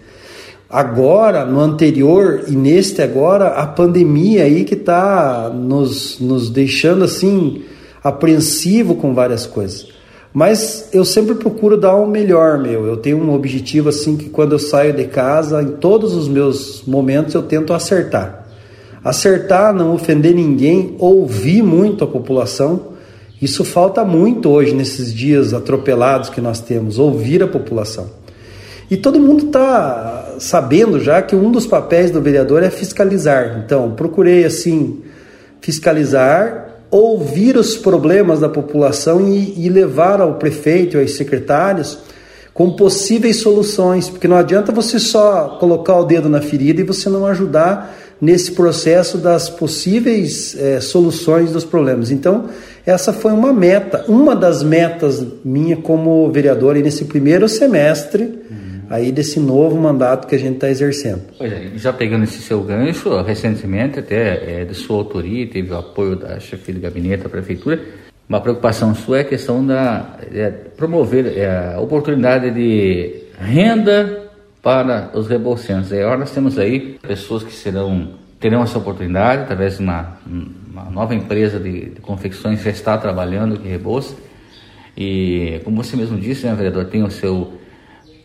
Agora, 0.69 1.47
no 1.47 1.61
anterior 1.61 2.45
e 2.47 2.53
neste 2.53 3.01
agora, 3.01 3.49
a 3.49 3.67
pandemia 3.67 4.45
aí 4.45 4.65
que 4.65 4.75
está 4.75 5.49
nos, 5.49 6.21
nos 6.21 6.51
deixando 6.51 7.05
assim 7.05 7.63
apreensivo 8.05 8.97
com 8.97 9.15
várias 9.15 9.47
coisas. 9.47 9.89
Mas 10.35 10.91
eu 10.93 11.07
sempre 11.07 11.37
procuro 11.37 11.79
dar 11.79 11.95
o 11.95 12.07
melhor, 12.07 12.59
meu. 12.59 12.85
Eu 12.85 12.99
tenho 12.99 13.17
um 13.17 13.33
objetivo 13.33 13.89
assim 13.89 14.19
que 14.19 14.29
quando 14.29 14.53
eu 14.53 14.59
saio 14.59 14.93
de 14.93 15.05
casa, 15.05 15.63
em 15.63 15.69
todos 15.77 16.15
os 16.15 16.29
meus 16.29 16.83
momentos 16.87 17.35
eu 17.35 17.43
tento 17.43 17.73
acertar 17.73 18.46
acertar, 19.07 19.73
não 19.73 19.95
ofender 19.95 20.35
ninguém, 20.35 20.97
ouvir 20.99 21.63
muito 21.63 22.03
a 22.03 22.09
população. 22.09 22.89
Isso 23.41 23.65
falta 23.65 24.05
muito 24.05 24.49
hoje 24.49 24.75
nesses 24.75 25.15
dias 25.15 25.55
atropelados 25.55 26.29
que 26.29 26.41
nós 26.41 26.59
temos, 26.59 26.99
ouvir 26.99 27.41
a 27.41 27.47
população. 27.47 28.11
E 28.91 28.97
todo 28.97 29.21
mundo 29.21 29.47
está 29.47 30.35
sabendo 30.41 30.99
já 30.99 31.23
que 31.23 31.37
um 31.37 31.53
dos 31.53 31.69
papéis 31.69 32.11
do 32.11 32.21
vereador 32.21 32.65
é 32.65 32.71
fiscalizar. 32.71 33.63
Então, 33.65 33.93
procurei 33.93 34.45
assim 34.45 35.03
fiscalizar, 35.61 36.69
ouvir 36.91 37.57
os 37.57 37.77
problemas 37.77 38.41
da 38.41 38.49
população 38.49 39.29
e, 39.29 39.55
e 39.65 39.69
levar 39.69 40.21
ao 40.21 40.35
prefeito 40.35 40.97
e 40.97 41.01
aos 41.01 41.13
secretários 41.13 41.99
com 42.53 42.73
possíveis 42.73 43.37
soluções, 43.37 44.09
porque 44.09 44.27
não 44.27 44.37
adianta 44.37 44.73
você 44.73 44.99
só 44.99 45.59
colocar 45.61 45.97
o 46.01 46.05
dedo 46.05 46.29
na 46.29 46.41
ferida 46.41 46.81
e 46.81 46.85
você 46.85 47.09
não 47.09 47.27
ajudar 47.27 47.95
nesse 48.21 48.53
processo 48.53 49.19
das 49.19 49.49
possíveis 49.49 50.57
é, 50.59 50.81
soluções 50.81 51.53
dos 51.53 51.65
problemas. 51.65 52.11
Então, 52.11 52.49
essa 52.85 53.13
foi 53.13 53.33
uma 53.33 53.53
meta, 53.53 54.05
uma 54.09 54.35
das 54.35 54.63
metas 54.63 55.25
minha 55.45 55.77
como 55.77 56.31
vereador 56.31 56.77
nesse 56.77 57.05
primeiro 57.05 57.49
semestre 57.49 58.23
uhum. 58.23 58.81
aí 58.89 59.13
desse 59.13 59.41
novo 59.41 59.77
mandato 59.77 60.27
que 60.27 60.35
a 60.35 60.39
gente 60.39 60.55
está 60.55 60.71
exercendo. 60.71 61.23
Pois 61.37 61.53
é, 61.53 61.73
já 61.77 61.93
pegando 61.93 62.25
esse 62.25 62.39
seu 62.39 62.63
gancho, 62.63 63.21
recentemente 63.23 63.99
até 63.99 64.61
é, 64.61 64.65
de 64.65 64.75
sua 64.75 64.97
autoria, 64.97 65.47
teve 65.47 65.73
o 65.73 65.77
apoio 65.77 66.17
da 66.17 66.41
chefia 66.41 66.75
de 66.75 66.81
gabinete 66.81 67.25
da 67.25 67.29
prefeitura, 67.29 67.81
uma 68.29 68.41
preocupação 68.41 68.95
sua 68.95 69.19
é 69.19 69.21
a 69.21 69.25
questão 69.25 69.65
da 69.65 70.19
é, 70.33 70.51
promover 70.51 71.33
a 71.47 71.81
oportunidade 71.81 72.51
de 72.51 73.23
renda 73.39 74.26
para 74.67 75.13
os 75.15 75.29
rebolsenses. 75.29 75.93
E 75.93 76.01
agora 76.01 76.19
nós 76.19 76.33
temos 76.33 76.59
aí 76.59 76.99
pessoas 77.01 77.45
que 77.45 77.53
serão 77.53 78.15
terão 78.41 78.65
essa 78.65 78.77
oportunidade 78.77 79.43
através 79.43 79.77
de 79.77 79.85
uma, 79.85 80.19
uma 80.27 80.91
nova 80.91 81.15
empresa 81.15 81.61
de, 81.61 81.91
de, 81.91 82.01
confecções 82.01 82.59
que 82.59 82.65
já 82.65 82.73
está 82.73 82.99
trabalhando 82.99 83.55
aqui 83.55 83.69
em 83.69 83.71
Rebouça. 83.71 84.17
E 84.97 85.61
como 85.63 85.77
você 85.77 85.97
mesmo 85.97 86.19
disse, 86.19 86.47
né, 86.47 86.55
vereador, 86.57 86.87
tem 86.87 87.05
o 87.05 87.11
seu 87.13 87.61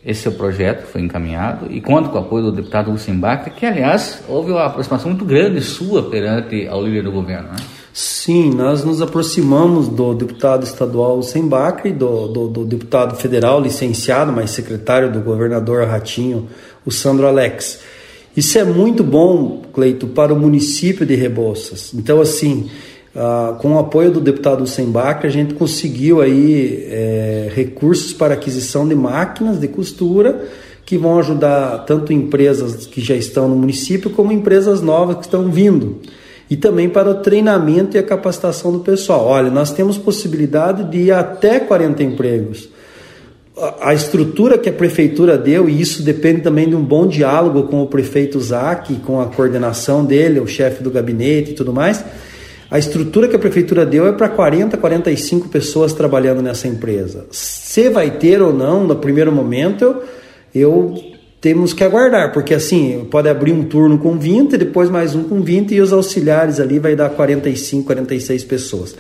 esse 0.04 0.24
seu 0.24 0.32
projeto 0.32 0.88
foi 0.88 1.02
encaminhado 1.02 1.68
e 1.72 1.80
conta 1.80 2.10
com 2.10 2.18
o 2.18 2.22
apoio 2.22 2.46
do 2.46 2.52
deputado 2.54 2.90
Lucien 2.90 3.22
que 3.56 3.64
aliás 3.64 4.24
houve 4.28 4.52
uma 4.52 4.66
aproximação 4.66 5.12
muito 5.12 5.24
grande 5.24 5.62
sua 5.62 6.10
perante 6.10 6.68
ao 6.68 6.84
líder 6.84 7.04
do 7.04 7.12
governo, 7.12 7.50
né? 7.50 7.58
Sim, 7.94 8.52
nós 8.52 8.86
nos 8.86 9.02
aproximamos 9.02 9.90
do 9.90 10.14
deputado 10.14 10.64
estadual 10.64 11.22
Sembacre, 11.22 11.92
do, 11.92 12.28
do, 12.28 12.48
do 12.48 12.66
deputado 12.66 13.18
federal 13.18 13.60
licenciado, 13.60 14.32
mas 14.32 14.52
secretário 14.52 15.12
do 15.12 15.20
governador 15.20 15.86
Ratinho, 15.86 16.48
o 16.86 16.92
Sandro 16.92 17.28
Alex. 17.28 17.80
Isso 18.36 18.58
é 18.58 18.64
muito 18.64 19.04
bom, 19.04 19.64
Cleito, 19.74 20.08
para 20.08 20.34
o 20.34 20.40
município 20.40 21.06
de 21.06 21.16
Rebouças. 21.16 21.94
Então, 21.94 22.22
assim, 22.22 22.70
ah, 23.14 23.58
com 23.60 23.74
o 23.74 23.80
apoio 23.80 24.10
do 24.10 24.22
deputado 24.22 24.66
Sembacre, 24.66 25.28
a 25.28 25.32
gente 25.32 25.54
conseguiu 25.54 26.22
aí 26.22 26.86
é, 26.90 27.52
recursos 27.54 28.14
para 28.14 28.36
aquisição 28.36 28.88
de 28.88 28.96
máquinas 28.96 29.60
de 29.60 29.68
costura 29.68 30.48
que 30.86 30.98
vão 30.98 31.20
ajudar 31.20 31.80
tanto 31.80 32.14
empresas 32.14 32.86
que 32.86 33.02
já 33.02 33.16
estão 33.16 33.50
no 33.50 33.56
município 33.58 34.10
como 34.10 34.32
empresas 34.32 34.82
novas 34.82 35.18
que 35.18 35.24
estão 35.24 35.52
vindo 35.52 36.00
e 36.52 36.58
também 36.58 36.90
para 36.90 37.10
o 37.10 37.14
treinamento 37.14 37.96
e 37.96 37.98
a 37.98 38.04
capacitação 38.04 38.74
do 38.74 38.80
pessoal. 38.80 39.26
Olha, 39.26 39.50
nós 39.50 39.72
temos 39.72 39.98
possibilidade 39.98 40.84
de 40.84 41.04
ir 41.04 41.12
até 41.14 41.62
40 41.62 42.04
empregos. 42.04 42.68
A 43.80 43.94
estrutura 43.94 44.58
que 44.58 44.68
a 44.68 44.74
prefeitura 44.74 45.38
deu, 45.38 45.70
e 45.70 45.80
isso 45.80 46.04
depende 46.04 46.42
também 46.42 46.68
de 46.68 46.76
um 46.76 46.84
bom 46.84 47.08
diálogo 47.08 47.64
com 47.70 47.82
o 47.82 47.88
prefeito 47.88 48.38
Zac, 48.42 48.94
com 48.96 49.22
a 49.22 49.28
coordenação 49.28 50.04
dele, 50.04 50.42
o 50.42 50.48
chefe 50.48 50.84
do 50.84 50.92
gabinete 50.92 51.52
e 51.52 51.54
tudo 51.54 51.72
mais, 51.72 52.04
a 52.70 52.78
estrutura 52.78 53.30
que 53.30 53.36
a 53.38 53.40
prefeitura 53.40 53.86
deu 53.86 54.06
é 54.06 54.12
para 54.12 54.28
40, 54.28 54.76
45 54.76 55.48
pessoas 55.48 55.94
trabalhando 55.94 56.42
nessa 56.42 56.68
empresa. 56.68 57.28
Se 57.32 57.88
vai 57.88 58.12
ter 58.12 58.42
ou 58.42 58.52
não, 58.52 58.84
no 58.86 58.98
primeiro 58.98 59.32
momento, 59.32 60.02
eu 60.54 61.11
temos 61.42 61.74
que 61.74 61.84
aguardar, 61.84 62.32
porque 62.32 62.54
assim, 62.54 63.08
pode 63.10 63.28
abrir 63.28 63.52
um 63.52 63.64
turno 63.64 63.98
com 63.98 64.16
20, 64.18 64.58
depois 64.58 64.92
mais 64.92 65.16
um 65.16 65.24
com 65.24 65.42
20 65.42 65.74
e 65.74 65.82
os 65.82 65.92
auxiliares 65.92 66.60
ali 66.60 66.78
vai 66.78 66.96
dar 66.96 67.10
45, 67.10 67.84
46 67.84 68.44
pessoas. 68.44 68.96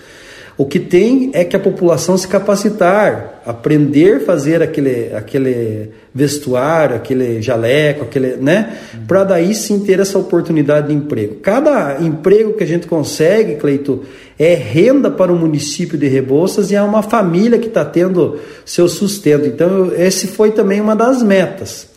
O 0.57 0.65
que 0.65 0.79
tem 0.79 1.31
é 1.33 1.43
que 1.43 1.55
a 1.55 1.59
população 1.59 2.17
se 2.17 2.27
capacitar, 2.27 3.41
aprender 3.45 4.17
a 4.17 4.19
fazer 4.19 4.61
aquele, 4.61 5.13
aquele 5.13 5.91
vestuário, 6.13 6.95
aquele 6.95 7.41
jaleco, 7.41 8.03
aquele, 8.03 8.35
né? 8.35 8.77
Para 9.07 9.23
daí 9.23 9.55
sim 9.55 9.79
ter 9.79 9.99
essa 9.99 10.19
oportunidade 10.19 10.87
de 10.87 10.93
emprego. 10.93 11.35
Cada 11.35 12.01
emprego 12.01 12.53
que 12.53 12.63
a 12.63 12.67
gente 12.67 12.85
consegue, 12.85 13.55
Cleito, 13.55 14.03
é 14.37 14.53
renda 14.53 15.09
para 15.09 15.31
o 15.31 15.35
município 15.35 15.97
de 15.97 16.07
Rebouças 16.07 16.69
e 16.69 16.75
é 16.75 16.81
uma 16.81 17.01
família 17.01 17.57
que 17.57 17.67
está 17.67 17.85
tendo 17.85 18.37
seu 18.65 18.87
sustento. 18.87 19.47
Então, 19.47 19.91
esse 19.95 20.27
foi 20.27 20.51
também 20.51 20.81
uma 20.81 20.95
das 20.95 21.23
metas. 21.23 21.90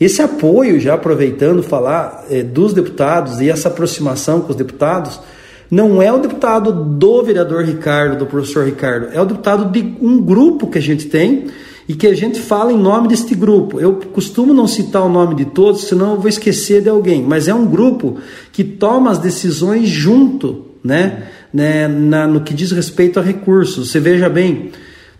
Esse 0.00 0.22
apoio, 0.22 0.80
já 0.80 0.94
aproveitando 0.94 1.62
falar 1.62 2.26
é, 2.28 2.42
dos 2.42 2.72
deputados 2.72 3.40
e 3.40 3.48
essa 3.48 3.68
aproximação 3.68 4.40
com 4.40 4.50
os 4.50 4.56
deputados, 4.56 5.20
não 5.70 6.02
é 6.02 6.12
o 6.12 6.18
deputado 6.18 6.72
do 6.72 7.22
vereador 7.22 7.64
Ricardo, 7.64 8.18
do 8.18 8.26
professor 8.26 8.64
Ricardo, 8.64 9.08
é 9.12 9.20
o 9.20 9.24
deputado 9.24 9.70
de 9.70 9.96
um 10.00 10.20
grupo 10.20 10.66
que 10.66 10.78
a 10.78 10.82
gente 10.82 11.06
tem 11.06 11.46
e 11.88 11.94
que 11.94 12.06
a 12.06 12.14
gente 12.14 12.40
fala 12.40 12.72
em 12.72 12.78
nome 12.78 13.08
deste 13.08 13.34
grupo. 13.34 13.80
Eu 13.80 13.94
costumo 14.12 14.54
não 14.54 14.66
citar 14.66 15.02
o 15.02 15.08
nome 15.08 15.34
de 15.34 15.44
todos, 15.46 15.84
senão 15.84 16.12
eu 16.12 16.20
vou 16.20 16.28
esquecer 16.28 16.82
de 16.82 16.88
alguém, 16.88 17.22
mas 17.22 17.48
é 17.48 17.54
um 17.54 17.66
grupo 17.66 18.18
que 18.52 18.64
toma 18.64 19.10
as 19.10 19.18
decisões 19.18 19.88
junto, 19.88 20.66
né, 20.82 21.24
né 21.52 21.86
na, 21.86 22.26
no 22.26 22.40
que 22.40 22.54
diz 22.54 22.72
respeito 22.72 23.20
a 23.20 23.22
recursos. 23.22 23.90
Você 23.90 24.00
veja 24.00 24.28
bem, 24.28 24.70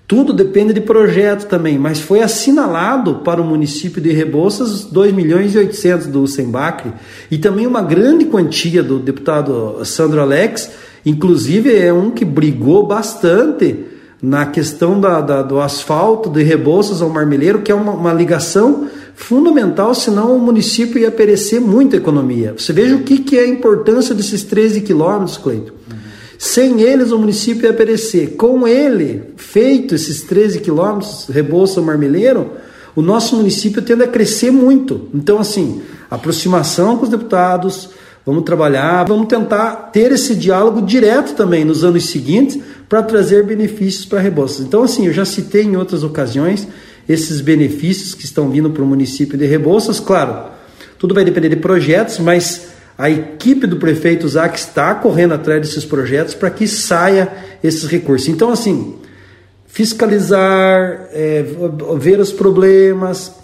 tudo 0.07 0.35
depende 0.35 0.75
de 0.75 0.83
projeto 0.83 1.47
também, 1.49 1.79
mas 1.79 1.99
foi 1.99 2.21
assinalado 2.21 3.17
para 3.17 3.41
o 3.41 3.45
município 3.45 4.03
de 4.03 4.13
Rebouças 4.13 4.85
2 4.85 5.15
milhões 5.15 5.55
e 5.55 5.59
800 5.59 6.09
do 6.09 6.27
Sembacre 6.27 6.93
e 7.31 7.39
também 7.39 7.67
uma 7.67 7.81
grande 7.81 8.27
quantia 8.27 8.83
do 8.83 8.99
deputado 8.99 9.83
Sandro 9.85 10.21
Alex, 10.21 10.71
inclusive 11.07 11.75
é 11.75 11.91
um 11.91 12.11
que 12.11 12.25
brigou 12.25 12.87
bastante 12.87 13.87
na 14.21 14.45
questão 14.47 15.01
da, 15.01 15.23
da 15.23 15.43
do 15.43 15.59
asfalto 15.59 16.29
de 16.29 16.43
Rebouças 16.43 17.01
ao 17.01 17.09
Marmeleiro, 17.09 17.63
que 17.63 17.73
é 17.73 17.75
uma, 17.75 17.93
uma 17.93 18.13
ligação 18.13 18.89
fundamental, 19.15 19.95
senão 19.95 20.37
o 20.37 20.41
município 20.41 20.99
ia 20.99 21.11
perecer 21.11 21.61
muita 21.61 21.97
economia. 21.97 22.55
Você 22.57 22.73
veja 22.73 22.95
o 22.97 23.03
que, 23.03 23.19
que 23.19 23.39
é 23.39 23.43
a 23.43 23.49
importância 23.49 24.15
desses 24.15 24.43
13 24.43 24.83
quilômetros, 24.83 25.39
Cleito. 25.39 25.73
Sem 26.39 26.83
eles, 26.83 27.13
o 27.13 27.19
município 27.19 27.67
ia 27.67 27.73
perecer. 27.73 28.33
Com 28.37 28.67
ele, 28.67 29.23
feito 29.37 29.95
esses 29.95 30.23
13 30.23 30.61
quilômetros, 30.61 31.27
Rebouça 31.29 31.81
Marmeleiro, 31.81 32.53
o 32.95 33.03
nosso 33.03 33.37
município 33.37 33.83
tende 33.83 34.03
a 34.03 34.09
crescer 34.09 34.51
muito. 34.51 35.09
Então, 35.13 35.39
assim, 35.39 35.83
aproximação 36.11 36.97
com 36.97 37.05
os 37.05 37.09
deputados, 37.09 37.91
vamos 38.25 38.45
trabalhar, 38.45 39.05
vamos 39.05 39.27
tentar 39.27 39.91
ter 39.93 40.13
esse 40.13 40.35
diálogo 40.35 40.83
direto 40.83 41.35
também 41.35 41.65
nos 41.65 41.85
anos 41.85 42.07
seguintes 42.07 42.59
para 42.89 43.03
trazer 43.03 43.45
benefícios 43.45 44.05
para 44.05 44.21
Rebouças. 44.21 44.65
Então, 44.65 44.83
assim, 44.83 45.07
eu 45.07 45.13
já 45.13 45.25
citei 45.25 45.63
em 45.63 45.77
outras 45.77 46.05
ocasiões 46.05 46.67
esses 47.09 47.41
benefícios 47.41 48.15
que 48.15 48.25
estão 48.25 48.49
vindo 48.49 48.71
para 48.71 48.83
o 48.83 48.87
município 48.87 49.37
de 49.37 49.45
Rebouças. 49.45 50.01
Claro, 50.01 50.51
tudo 50.99 51.15
vai 51.15 51.25
depender 51.25 51.49
de 51.49 51.57
projetos, 51.57 52.19
mas 52.19 52.74
a 52.97 53.11
equipe 53.11 53.67
do 53.67 53.77
prefeito 53.77 54.29
Zac 54.29 54.57
está 54.57 54.95
correndo 54.95 55.35
atrás 55.35 55.61
desses 55.61 55.85
projetos 55.85 56.35
para 56.35 56.51
que 56.51 56.67
saia 56.69 57.29
esses 57.63 57.89
recursos. 57.89 58.29
Então, 58.29 58.51
assim, 58.51 58.95
fiscalizar, 59.67 61.09
é, 61.13 61.45
ver 61.99 62.21
os 62.21 62.33
problemas, 62.33 63.35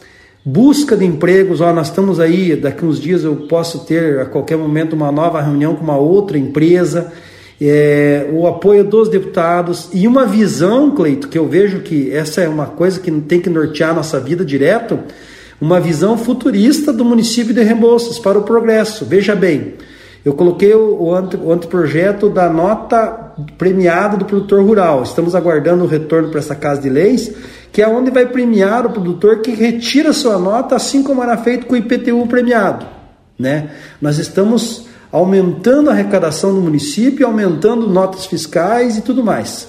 busca 0.45 0.97
de 0.97 1.05
empregos. 1.05 1.61
Ó, 1.61 1.73
nós 1.73 1.89
estamos 1.89 2.21
aí, 2.21 2.55
daqui 2.55 2.85
uns 2.85 3.01
dias 3.01 3.25
eu 3.25 3.35
posso 3.49 3.81
ter 3.81 4.21
a 4.21 4.27
qualquer 4.27 4.57
momento 4.57 4.93
uma 4.93 5.11
nova 5.11 5.41
reunião 5.41 5.75
com 5.75 5.83
uma 5.83 5.97
outra 5.97 6.39
empresa. 6.39 7.13
É, 7.61 8.31
o 8.33 8.47
apoio 8.47 8.85
dos 8.85 9.09
deputados 9.09 9.91
e 9.93 10.07
uma 10.07 10.25
visão, 10.25 10.93
Cleito, 10.93 11.29
que 11.29 11.37
eu 11.37 11.47
vejo 11.47 11.81
que 11.81 12.11
essa 12.11 12.41
é 12.41 12.49
uma 12.49 12.67
coisa 12.67 13.01
que 13.01 13.11
tem 13.21 13.41
que 13.41 13.51
nortear 13.51 13.91
a 13.91 13.95
nossa 13.95 14.19
vida 14.19 14.45
direto 14.45 14.99
uma 15.61 15.79
visão 15.79 16.17
futurista 16.17 16.93
do 16.93 17.05
município 17.05 17.53
de 17.53 17.63
Rebouças 17.63 18.19
para 18.19 18.39
o 18.39 18.43
progresso. 18.43 19.05
Veja 19.05 19.35
bem, 19.37 19.75
eu 20.25 20.33
coloquei 20.33 20.75
o, 20.75 21.03
o 21.03 21.53
anteprojeto 21.53 22.31
da 22.31 22.49
nota 22.49 23.35
premiada 23.59 24.17
do 24.17 24.25
produtor 24.25 24.63
rural. 24.63 25.03
Estamos 25.03 25.35
aguardando 25.35 25.85
o 25.85 25.87
retorno 25.87 26.31
para 26.31 26.39
essa 26.39 26.55
casa 26.55 26.81
de 26.81 26.89
leis, 26.89 27.33
que 27.73 27.83
é 27.83 27.89
onde 27.89 28.11
vai 28.11 28.27
premiar 28.27 28.87
o 28.87 28.91
produtor 28.91 29.41
que 29.41 29.51
retira 29.53 30.13
sua 30.13 30.39
nota, 30.39 30.77
assim 30.77 31.03
como 31.03 31.23
era 31.23 31.37
feito 31.37 31.67
com 31.67 31.75
o 31.75 31.77
IPTU 31.77 32.27
premiado. 32.27 32.87
Né? 33.39 33.71
Nós 34.01 34.19
estamos 34.19 34.87
aumentando 35.13 35.91
a 35.91 35.93
arrecadação 35.93 36.55
do 36.55 36.61
município, 36.61 37.27
aumentando 37.27 37.89
notas 37.89 38.27
fiscais 38.27 38.97
e 38.97 39.03
tudo 39.03 39.25
mais. 39.25 39.69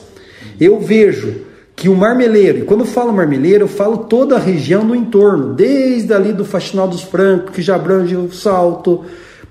Eu 0.60 0.80
vejo 0.80 1.51
que 1.82 1.90
o 1.90 1.96
marmeleiro, 1.96 2.60
e 2.60 2.62
quando 2.62 2.82
eu 2.82 2.86
falo 2.86 3.12
marmeleiro, 3.12 3.64
eu 3.64 3.68
falo 3.68 3.98
toda 3.98 4.36
a 4.36 4.40
região 4.40 4.86
do 4.86 4.94
entorno, 4.94 5.56
desde 5.56 6.14
ali 6.14 6.32
do 6.32 6.46
Faxinal 6.46 6.88
dos 6.88 7.02
Francos, 7.02 7.56
que 7.56 7.62
já 7.64 7.76
abrange 7.76 8.16
o 8.16 8.32
Salto, 8.32 9.04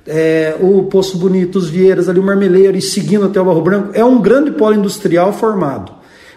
é, 0.07 0.55
o 0.61 0.85
Poço 0.85 1.19
Bonito, 1.19 1.59
os 1.59 1.69
Vieiras, 1.69 2.09
ali 2.09 2.21
o 2.21 2.23
Marmeleiro 2.23 2.79
e 2.79 2.81
seguindo 2.81 3.27
até 3.27 3.41
o 3.41 3.45
Barro 3.45 3.61
Branco, 3.63 3.91
é 3.95 4.05
um 4.05 4.23
grande 4.23 4.53
polo 4.53 4.77
industrial 4.77 5.33
formado. 5.33 5.91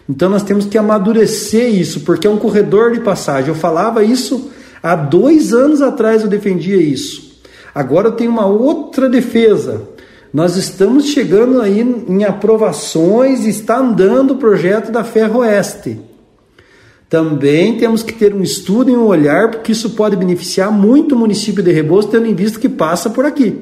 Então 0.09 0.31
nós 0.31 0.41
temos 0.41 0.65
que 0.65 0.79
amadurecer 0.79 1.71
isso, 1.71 1.99
porque 1.99 2.25
é 2.25 2.29
um 2.31 2.37
corredor 2.37 2.93
de 2.93 3.01
passagem. 3.01 3.49
Eu 3.49 3.55
falava 3.55 4.03
isso 4.03 4.49
há 4.81 4.95
dois 4.95 5.53
anos 5.53 5.79
atrás, 5.79 6.23
eu 6.23 6.27
defendia 6.27 6.77
isso. 6.77 7.39
Agora 7.75 8.07
eu 8.07 8.13
tenho 8.13 8.31
uma 8.31 8.47
outra 8.47 9.07
defesa. 9.07 9.83
Nós 10.33 10.55
estamos 10.57 11.09
chegando 11.09 11.61
aí 11.61 11.79
em 11.81 12.23
aprovações, 12.23 13.45
está 13.45 13.77
andando 13.77 14.31
o 14.31 14.37
projeto 14.37 14.91
da 14.91 15.03
Ferroeste. 15.03 15.99
Também 17.07 17.77
temos 17.77 18.01
que 18.01 18.13
ter 18.13 18.33
um 18.33 18.41
estudo 18.41 18.89
e 18.89 18.97
um 18.97 19.05
olhar, 19.05 19.51
porque 19.51 19.71
isso 19.71 19.91
pode 19.91 20.15
beneficiar 20.15 20.71
muito 20.71 21.13
o 21.13 21.19
município 21.19 21.61
de 21.61 21.71
Rebouças, 21.71 22.09
tendo 22.09 22.25
em 22.25 22.33
vista 22.33 22.59
que 22.59 22.67
passa 22.67 23.11
por 23.11 23.25
aqui. 23.25 23.55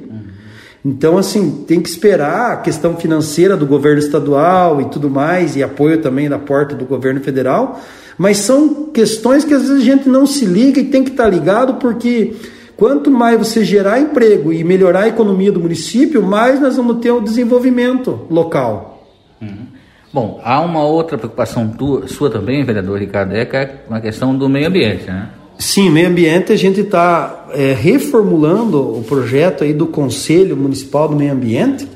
Então, 0.83 1.17
assim, 1.17 1.65
tem 1.67 1.81
que 1.81 1.89
esperar 1.89 2.53
a 2.53 2.57
questão 2.57 2.95
financeira 2.95 3.57
do 3.57 3.65
governo 3.65 3.99
estadual 3.99 4.79
e 4.79 4.85
tudo 4.85 5.09
mais, 5.09 5.57
e 5.57 5.61
apoio 5.61 6.01
também 6.01 6.29
da 6.29 6.39
porta 6.39 6.73
do 6.73 6.85
governo 6.85 7.19
federal, 7.19 7.81
mas 8.17 8.37
são 8.37 8.85
questões 8.85 9.43
que 9.43 9.53
às 9.53 9.63
vezes 9.63 9.77
a 9.77 9.83
gente 9.83 10.07
não 10.07 10.25
se 10.25 10.45
liga 10.45 10.79
e 10.79 10.85
tem 10.85 11.03
que 11.03 11.11
estar 11.11 11.27
ligado, 11.27 11.73
porque 11.73 12.33
Quanto 12.81 13.11
mais 13.11 13.37
você 13.37 13.63
gerar 13.63 13.99
emprego 13.99 14.51
e 14.51 14.63
melhorar 14.63 15.01
a 15.01 15.07
economia 15.07 15.51
do 15.51 15.59
município, 15.59 16.23
mais 16.23 16.59
nós 16.59 16.77
vamos 16.77 16.97
ter 16.97 17.11
um 17.11 17.23
desenvolvimento 17.23 18.21
local. 18.27 19.07
Uhum. 19.39 19.67
Bom, 20.11 20.41
há 20.43 20.59
uma 20.61 20.83
outra 20.83 21.15
preocupação 21.15 21.67
tua, 21.67 22.07
sua 22.07 22.31
também, 22.31 22.65
vereador 22.65 22.97
Ricardo, 22.97 23.35
é, 23.35 23.43
é 23.43 23.75
a 23.87 24.01
questão 24.01 24.35
do 24.35 24.49
meio 24.49 24.67
ambiente, 24.67 25.05
né? 25.05 25.29
Sim, 25.59 25.91
meio 25.91 26.07
ambiente 26.07 26.51
a 26.51 26.55
gente 26.55 26.79
está 26.79 27.49
é, 27.53 27.71
reformulando 27.71 28.97
o 28.97 29.03
projeto 29.03 29.63
aí 29.63 29.73
do 29.73 29.85
Conselho 29.85 30.57
Municipal 30.57 31.07
do 31.07 31.15
Meio 31.15 31.33
Ambiente 31.33 31.87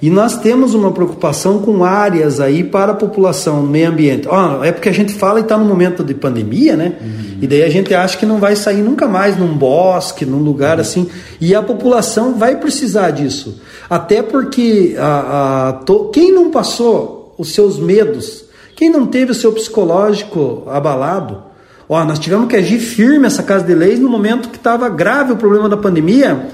e 0.00 0.08
nós 0.10 0.38
temos 0.38 0.74
uma 0.74 0.92
preocupação 0.92 1.58
com 1.58 1.82
áreas 1.82 2.38
aí 2.38 2.62
para 2.62 2.92
a 2.92 2.94
população, 2.94 3.62
meio 3.62 3.88
ambiente. 3.88 4.28
Oh, 4.28 4.62
é 4.62 4.70
porque 4.70 4.88
a 4.88 4.92
gente 4.92 5.12
fala 5.12 5.40
e 5.40 5.42
está 5.42 5.58
no 5.58 5.64
momento 5.64 6.04
de 6.04 6.14
pandemia, 6.14 6.76
né? 6.76 6.92
Uhum. 7.00 7.38
E 7.42 7.46
daí 7.48 7.64
a 7.64 7.68
gente 7.68 7.92
acha 7.92 8.16
que 8.16 8.24
não 8.24 8.38
vai 8.38 8.54
sair 8.54 8.80
nunca 8.80 9.08
mais 9.08 9.36
num 9.36 9.52
bosque, 9.56 10.24
num 10.24 10.38
lugar 10.38 10.76
uhum. 10.76 10.82
assim. 10.82 11.10
E 11.40 11.52
a 11.52 11.62
população 11.62 12.34
vai 12.34 12.56
precisar 12.56 13.10
disso. 13.10 13.60
Até 13.90 14.22
porque 14.22 14.94
a, 14.96 15.68
a 15.68 15.72
to, 15.72 16.10
quem 16.12 16.32
não 16.32 16.48
passou 16.48 17.34
os 17.36 17.52
seus 17.52 17.76
medos, 17.76 18.44
quem 18.76 18.88
não 18.88 19.04
teve 19.04 19.32
o 19.32 19.34
seu 19.34 19.52
psicológico 19.52 20.62
abalado, 20.68 21.42
ó, 21.88 22.04
nós 22.04 22.20
tivemos 22.20 22.46
que 22.46 22.54
agir 22.54 22.78
firme 22.78 23.26
essa 23.26 23.42
casa 23.42 23.64
de 23.64 23.74
leis 23.74 23.98
no 23.98 24.08
momento 24.08 24.48
que 24.48 24.58
estava 24.58 24.88
grave 24.88 25.32
o 25.32 25.36
problema 25.36 25.68
da 25.68 25.76
pandemia 25.76 26.46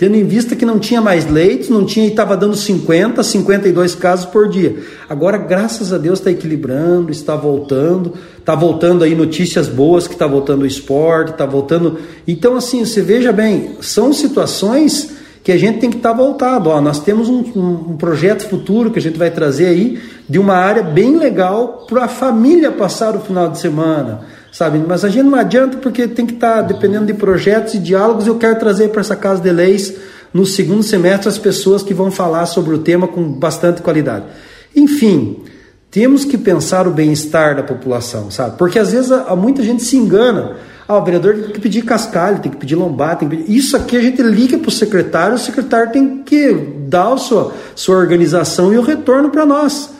tendo 0.00 0.16
em 0.16 0.24
vista 0.24 0.56
que 0.56 0.64
não 0.64 0.78
tinha 0.78 0.98
mais 0.98 1.30
leitos, 1.30 1.68
não 1.68 1.84
tinha 1.84 2.06
e 2.06 2.08
estava 2.08 2.34
dando 2.34 2.56
50, 2.56 3.22
52 3.22 3.94
casos 3.94 4.24
por 4.24 4.48
dia. 4.48 4.76
Agora, 5.06 5.36
graças 5.36 5.92
a 5.92 5.98
Deus, 5.98 6.18
está 6.18 6.30
equilibrando, 6.30 7.12
está 7.12 7.36
voltando, 7.36 8.14
está 8.38 8.54
voltando 8.54 9.04
aí 9.04 9.14
notícias 9.14 9.68
boas 9.68 10.08
que 10.08 10.14
está 10.14 10.26
voltando 10.26 10.62
o 10.62 10.66
esporte, 10.66 11.32
está 11.32 11.44
voltando. 11.44 11.98
Então, 12.26 12.56
assim, 12.56 12.82
você 12.82 13.02
veja 13.02 13.30
bem, 13.30 13.72
são 13.82 14.10
situações 14.10 15.10
que 15.44 15.52
a 15.52 15.58
gente 15.58 15.80
tem 15.80 15.90
que 15.90 15.98
estar 15.98 16.12
tá 16.12 16.16
voltado. 16.16 16.70
Ó, 16.70 16.80
nós 16.80 17.00
temos 17.00 17.28
um, 17.28 17.44
um, 17.54 17.90
um, 17.90 17.96
projeto 17.98 18.48
futuro 18.48 18.90
que 18.90 18.98
a 18.98 19.02
gente 19.02 19.18
vai 19.18 19.30
trazer 19.30 19.66
aí 19.66 20.00
de 20.26 20.38
uma 20.38 20.54
área 20.54 20.82
bem 20.82 21.18
legal 21.18 21.84
para 21.86 22.06
a 22.06 22.08
família 22.08 22.72
passar 22.72 23.14
o 23.14 23.20
final 23.20 23.50
de 23.50 23.58
semana 23.58 24.22
sabe? 24.52 24.78
Mas 24.78 25.04
a 25.04 25.08
gente 25.08 25.24
não 25.24 25.38
adianta 25.38 25.78
porque 25.78 26.06
tem 26.08 26.26
que 26.26 26.34
estar 26.34 26.56
tá 26.56 26.62
dependendo 26.62 27.06
de 27.06 27.14
projetos 27.14 27.74
e 27.74 27.78
diálogos. 27.78 28.26
Eu 28.26 28.36
quero 28.36 28.58
trazer 28.58 28.88
para 28.88 29.00
essa 29.00 29.16
casa 29.16 29.40
de 29.40 29.50
leis 29.50 29.94
no 30.32 30.46
segundo 30.46 30.82
semestre 30.82 31.28
as 31.28 31.38
pessoas 31.38 31.82
que 31.82 31.94
vão 31.94 32.10
falar 32.10 32.46
sobre 32.46 32.74
o 32.74 32.78
tema 32.78 33.08
com 33.08 33.22
bastante 33.32 33.82
qualidade. 33.82 34.24
Enfim, 34.74 35.42
temos 35.90 36.24
que 36.24 36.38
pensar 36.38 36.86
o 36.86 36.90
bem-estar 36.90 37.56
da 37.56 37.62
população, 37.62 38.30
sabe? 38.30 38.56
Porque 38.56 38.78
às 38.78 38.92
vezes 38.92 39.10
a, 39.10 39.24
a 39.24 39.36
muita 39.36 39.62
gente 39.62 39.82
se 39.82 39.96
engana. 39.96 40.56
Ah, 40.86 40.98
o 40.98 41.04
vereador 41.04 41.34
tem 41.34 41.52
que 41.52 41.60
pedir 41.60 41.82
cascalho, 41.82 42.40
tem 42.40 42.50
que 42.50 42.58
pedir 42.58 42.74
lombar, 42.74 43.16
tem 43.16 43.28
que 43.28 43.36
pedir... 43.36 43.56
Isso 43.56 43.76
aqui 43.76 43.96
a 43.96 44.02
gente 44.02 44.20
liga 44.22 44.58
para 44.58 44.68
o 44.68 44.72
secretário, 44.72 45.36
o 45.36 45.38
secretário 45.38 45.92
tem 45.92 46.22
que 46.24 46.52
dar 46.88 47.12
a 47.12 47.16
sua, 47.16 47.52
sua 47.76 47.96
organização 47.96 48.72
e 48.72 48.78
o 48.78 48.82
retorno 48.82 49.30
para 49.30 49.46
nós. 49.46 49.90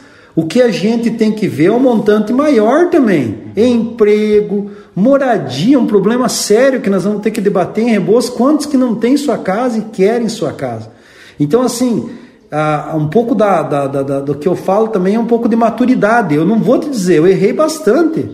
O 0.40 0.46
que 0.46 0.62
a 0.62 0.70
gente 0.70 1.10
tem 1.10 1.30
que 1.30 1.46
ver 1.46 1.66
é 1.66 1.70
um 1.70 1.78
montante 1.78 2.32
maior 2.32 2.88
também. 2.88 3.52
Emprego, 3.54 4.70
moradia, 4.96 5.78
um 5.78 5.86
problema 5.86 6.30
sério 6.30 6.80
que 6.80 6.88
nós 6.88 7.04
vamos 7.04 7.20
ter 7.20 7.30
que 7.30 7.42
debater 7.42 7.84
em 7.84 7.90
Rebouças. 7.90 8.30
Quantos 8.30 8.64
que 8.64 8.74
não 8.74 8.94
têm 8.94 9.18
sua 9.18 9.36
casa 9.36 9.76
e 9.76 9.82
querem 9.82 10.30
sua 10.30 10.54
casa? 10.54 10.90
Então, 11.38 11.60
assim, 11.60 12.08
um 12.94 13.06
pouco 13.08 13.34
da, 13.34 13.62
da, 13.62 13.86
da, 13.86 14.20
do 14.20 14.34
que 14.34 14.48
eu 14.48 14.56
falo 14.56 14.88
também 14.88 15.14
é 15.14 15.20
um 15.20 15.26
pouco 15.26 15.46
de 15.46 15.54
maturidade. 15.54 16.34
Eu 16.34 16.46
não 16.46 16.58
vou 16.58 16.78
te 16.78 16.88
dizer, 16.88 17.18
eu 17.18 17.26
errei 17.26 17.52
bastante. 17.52 18.26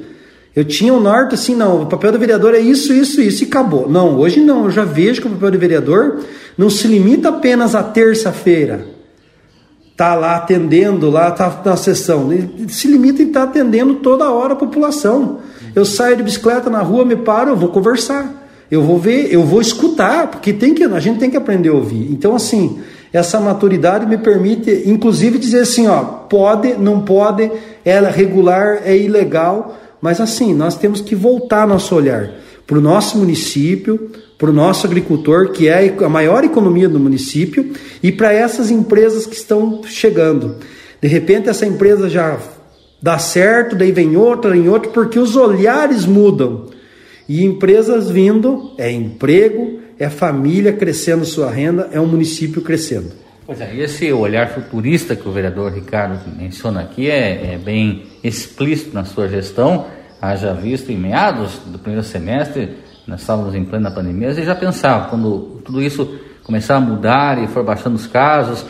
Eu 0.55 0.65
tinha 0.65 0.95
um 0.95 1.01
norte 1.01 1.35
assim, 1.35 1.57
não, 1.57 1.83
o 1.83 1.87
papel 1.87 2.13
do 2.13 2.21
vereador 2.21 2.55
é 2.55 2.61
isso, 2.61 2.93
isso, 2.93 3.21
isso 3.21 3.43
e 3.43 3.49
acabou. 3.49 3.91
Não, 3.91 4.17
hoje 4.17 4.41
não, 4.41 4.67
eu 4.67 4.71
já 4.71 4.85
vejo 4.85 5.21
que 5.21 5.27
o 5.27 5.31
papel 5.33 5.51
do 5.51 5.59
vereador 5.59 6.21
não 6.57 6.71
se 6.71 6.87
limita 6.87 7.31
apenas 7.31 7.75
à 7.75 7.83
terça-feira. 7.83 8.95
Tá 9.97 10.15
lá 10.15 10.37
atendendo, 10.37 11.09
lá 11.09 11.31
tá 11.31 11.63
na 11.65 11.77
sessão. 11.77 12.31
Ele 12.33 12.69
se 12.69 12.87
limita 12.87 13.23
em 13.23 13.29
estar 13.29 13.45
tá 13.45 13.51
atendendo 13.51 13.95
toda 13.95 14.31
hora 14.31 14.53
a 14.53 14.57
população. 14.57 15.39
Eu 15.75 15.85
saio 15.85 16.17
de 16.17 16.23
bicicleta 16.23 16.69
na 16.69 16.81
rua, 16.81 17.05
me 17.05 17.17
paro, 17.17 17.51
eu 17.51 17.57
vou 17.57 17.71
conversar. 17.71 18.49
Eu 18.71 18.83
vou 18.83 18.99
ver, 18.99 19.33
eu 19.33 19.43
vou 19.45 19.61
escutar, 19.61 20.27
porque 20.29 20.53
tem 20.53 20.75
que, 20.75 20.85
a 20.85 21.01
gente 21.01 21.19
tem 21.19 21.31
que 21.31 21.37
aprender 21.37 21.71
a 21.71 21.75
ouvir. 21.75 22.11
Então, 22.11 22.35
assim, 22.35 22.81
essa 23.13 23.41
maturidade 23.41 24.07
me 24.07 24.19
permite, 24.19 24.83
inclusive, 24.87 25.39
dizer 25.39 25.61
assim, 25.61 25.87
ó, 25.87 26.03
pode, 26.03 26.75
não 26.75 27.01
pode, 27.01 27.51
ela 27.85 28.09
é 28.09 28.11
regular, 28.11 28.83
é 28.85 28.97
ilegal, 28.97 29.79
mas 30.01 30.21
assim, 30.21 30.53
nós 30.53 30.77
temos 30.77 31.01
que 31.01 31.15
voltar 31.15 31.67
nosso 31.67 31.95
olhar 31.95 32.31
para 32.67 32.79
o 32.79 32.81
nosso 32.81 33.19
município, 33.19 34.11
para 34.37 34.51
o 34.51 34.53
nosso 34.53 34.87
agricultor, 34.87 35.51
que 35.51 35.69
é 35.69 35.95
a 36.05 36.09
maior 36.09 36.45
economia 36.45 36.89
do 36.89 36.99
município, 36.99 37.73
e 38.03 38.11
para 38.11 38.33
essas 38.33 38.71
empresas 38.71 39.25
que 39.25 39.37
estão 39.37 39.83
chegando. 39.85 40.57
De 41.01 41.09
repente, 41.09 41.49
essa 41.49 41.65
empresa 41.65 42.09
já 42.09 42.39
dá 43.01 43.19
certo, 43.19 43.77
daí 43.77 43.93
vem 43.93 44.17
outra, 44.17 44.51
vem 44.51 44.69
outra, 44.69 44.91
porque 44.91 45.19
os 45.19 45.37
olhares 45.37 46.05
mudam. 46.05 46.67
E 47.29 47.45
empresas 47.45 48.11
vindo, 48.11 48.73
é 48.79 48.91
emprego, 48.91 49.81
é 49.99 50.09
família 50.09 50.73
crescendo 50.73 51.25
sua 51.25 51.51
renda, 51.51 51.89
é 51.93 52.01
um 52.01 52.07
município 52.07 52.63
crescendo. 52.63 53.13
Pois 53.47 53.61
é, 53.61 53.77
esse 53.77 54.13
olhar 54.13 54.51
futurista 54.51 55.15
que 55.15 55.29
o 55.29 55.33
vereador 55.33 55.73
Ricardo 55.73 56.21
menciona 56.37 56.81
aqui 56.81 57.09
é, 57.09 57.55
é 57.55 57.59
bem 57.59 58.03
explícito 58.23 58.93
na 58.93 59.05
sua 59.05 59.29
gestão, 59.29 59.87
haja 60.21 60.53
visto 60.55 60.91
em 60.91 60.97
meados 60.97 61.59
do 61.67 61.79
primeiro 61.79 62.05
semestre, 62.05 62.77
nós 63.07 63.21
estávamos 63.21 63.55
em 63.55 63.65
plena 63.65 63.91
pandemia, 63.91 64.35
você 64.35 64.45
já 64.45 64.55
pensava, 64.55 65.09
quando 65.09 65.61
tudo 65.65 65.83
isso 65.83 66.19
começar 66.43 66.77
a 66.77 66.81
mudar 66.81 67.43
e 67.43 67.47
for 67.47 67.65
baixando 67.65 67.97
os 67.97 68.07
casos, 68.07 68.65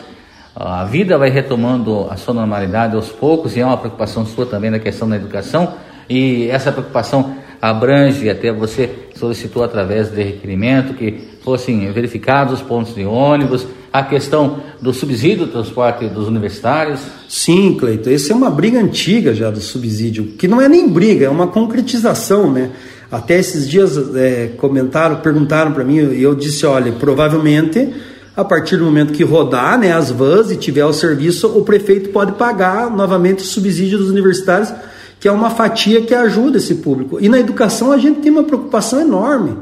a 0.55 0.83
vida 0.85 1.17
vai 1.17 1.29
retomando 1.29 2.07
a 2.09 2.17
sua 2.17 2.33
normalidade 2.33 2.95
aos 2.95 3.09
poucos 3.09 3.55
e 3.55 3.59
é 3.59 3.65
uma 3.65 3.77
preocupação 3.77 4.25
sua 4.25 4.45
também 4.45 4.71
na 4.71 4.79
questão 4.79 5.07
da 5.07 5.15
educação 5.15 5.75
e 6.09 6.49
essa 6.49 6.71
preocupação 6.71 7.35
abrange, 7.61 8.29
até 8.29 8.51
você 8.51 8.89
solicitou 9.15 9.63
através 9.63 10.09
de 10.09 10.21
requerimento 10.21 10.93
que 10.93 11.19
fossem 11.43 11.91
verificados 11.91 12.55
os 12.55 12.61
pontos 12.61 12.93
de 12.93 13.05
ônibus, 13.05 13.65
a 13.91 14.03
questão 14.03 14.61
do 14.81 14.93
subsídio 14.93 15.45
do 15.45 15.51
transporte 15.51 16.07
dos 16.07 16.27
universitários? 16.27 16.99
Sim, 17.27 17.75
Cleito, 17.79 18.09
essa 18.09 18.33
é 18.33 18.35
uma 18.35 18.49
briga 18.49 18.79
antiga 18.79 19.33
já 19.33 19.49
do 19.49 19.59
subsídio, 19.59 20.25
que 20.37 20.47
não 20.47 20.61
é 20.61 20.67
nem 20.67 20.87
briga, 20.87 21.25
é 21.25 21.29
uma 21.29 21.47
concretização, 21.47 22.51
né? 22.51 22.71
Até 23.09 23.39
esses 23.39 23.67
dias 23.69 23.97
é, 24.15 24.51
comentaram, 24.57 25.17
perguntaram 25.17 25.71
para 25.71 25.83
mim 25.83 25.95
e 25.95 26.21
eu 26.21 26.35
disse, 26.35 26.65
olha, 26.65 26.91
provavelmente 26.91 27.93
a 28.35 28.45
partir 28.45 28.77
do 28.77 28.85
momento 28.85 29.13
que 29.13 29.23
rodar 29.23 29.79
né, 29.79 29.93
as 29.93 30.11
vans 30.11 30.51
e 30.51 30.57
tiver 30.57 30.85
o 30.85 30.93
serviço, 30.93 31.47
o 31.57 31.63
prefeito 31.63 32.09
pode 32.09 32.33
pagar 32.33 32.87
novamente 32.95 33.39
o 33.39 33.47
subsídio 33.47 33.97
dos 33.97 34.11
universitários 34.11 34.71
que 35.19 35.27
é 35.27 35.31
uma 35.31 35.49
fatia 35.49 36.01
que 36.01 36.13
ajuda 36.13 36.57
esse 36.57 36.75
público. 36.75 37.17
E 37.19 37.27
na 37.27 37.39
educação 37.39 37.91
a 37.91 37.97
gente 37.97 38.19
tem 38.19 38.31
uma 38.31 38.43
preocupação 38.43 38.99
enorme. 38.99 39.57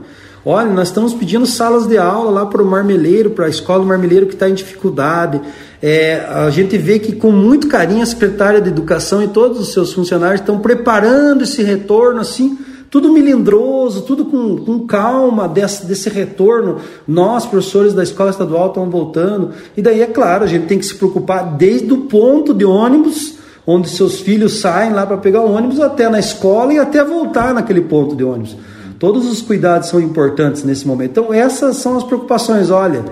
Olha, 0.48 0.70
nós 0.72 0.90
estamos 0.90 1.12
pedindo 1.14 1.46
salas 1.48 1.88
de 1.88 1.98
aula 1.98 2.30
lá 2.30 2.46
para 2.46 2.62
o 2.62 2.66
marmeleiro, 2.66 3.32
para 3.32 3.48
a 3.48 3.50
escola 3.50 3.80
do 3.80 3.88
marmeleiro 3.88 4.28
que 4.28 4.34
está 4.34 4.48
em 4.48 4.54
dificuldade. 4.54 5.42
É, 5.82 6.24
a 6.30 6.52
gente 6.52 6.78
vê 6.78 7.00
que 7.00 7.14
com 7.14 7.32
muito 7.32 7.68
carinho 7.68 8.04
a 8.04 8.06
secretária 8.06 8.62
de 8.62 8.70
educação 8.70 9.24
e 9.24 9.28
todos 9.28 9.60
os 9.60 9.74
seus 9.74 9.92
funcionários 9.92 10.42
estão 10.42 10.60
preparando 10.60 11.44
esse 11.44 11.64
retorno 11.64 12.22
assim, 12.22 12.60
tudo 12.92 13.12
melindroso, 13.12 14.04
tudo 14.04 14.26
com, 14.26 14.58
com 14.58 14.86
calma 14.86 15.48
desse, 15.48 15.86
desse 15.88 16.10
retorno. 16.10 16.78
Nós, 17.08 17.46
professores 17.48 17.94
da 17.94 18.04
escola 18.04 18.30
estadual, 18.30 18.68
estamos 18.68 18.92
voltando. 18.92 19.50
E 19.76 19.82
daí, 19.82 20.02
é 20.02 20.06
claro, 20.06 20.44
a 20.44 20.48
gente 20.48 20.68
tem 20.68 20.78
que 20.78 20.86
se 20.86 20.94
preocupar 20.94 21.56
desde 21.56 21.92
o 21.92 22.02
ponto 22.02 22.54
de 22.54 22.64
ônibus 22.64 23.35
onde 23.68 23.90
seus 23.90 24.20
filhos 24.20 24.60
saem 24.60 24.94
lá 24.94 25.06
para 25.06 25.18
pegar 25.18 25.42
o 25.42 25.52
ônibus 25.52 25.80
até 25.80 26.08
na 26.10 26.20
escola 26.20 26.74
e 26.74 26.80
até 26.80 27.04
voltar 27.04 27.54
naquele 27.54 27.82
ponto 27.82 28.16
de 28.16 28.24
ônibus. 28.24 28.56
Todos 29.00 29.26
os 29.30 29.42
cuidados 29.42 29.90
são 29.90 30.00
importantes 30.00 30.64
nesse 30.64 30.88
momento. 30.88 31.12
Então, 31.12 31.34
essas 31.34 31.78
são 31.78 31.98
as 31.98 32.04
preocupações. 32.04 32.70
Olha, 32.70 33.04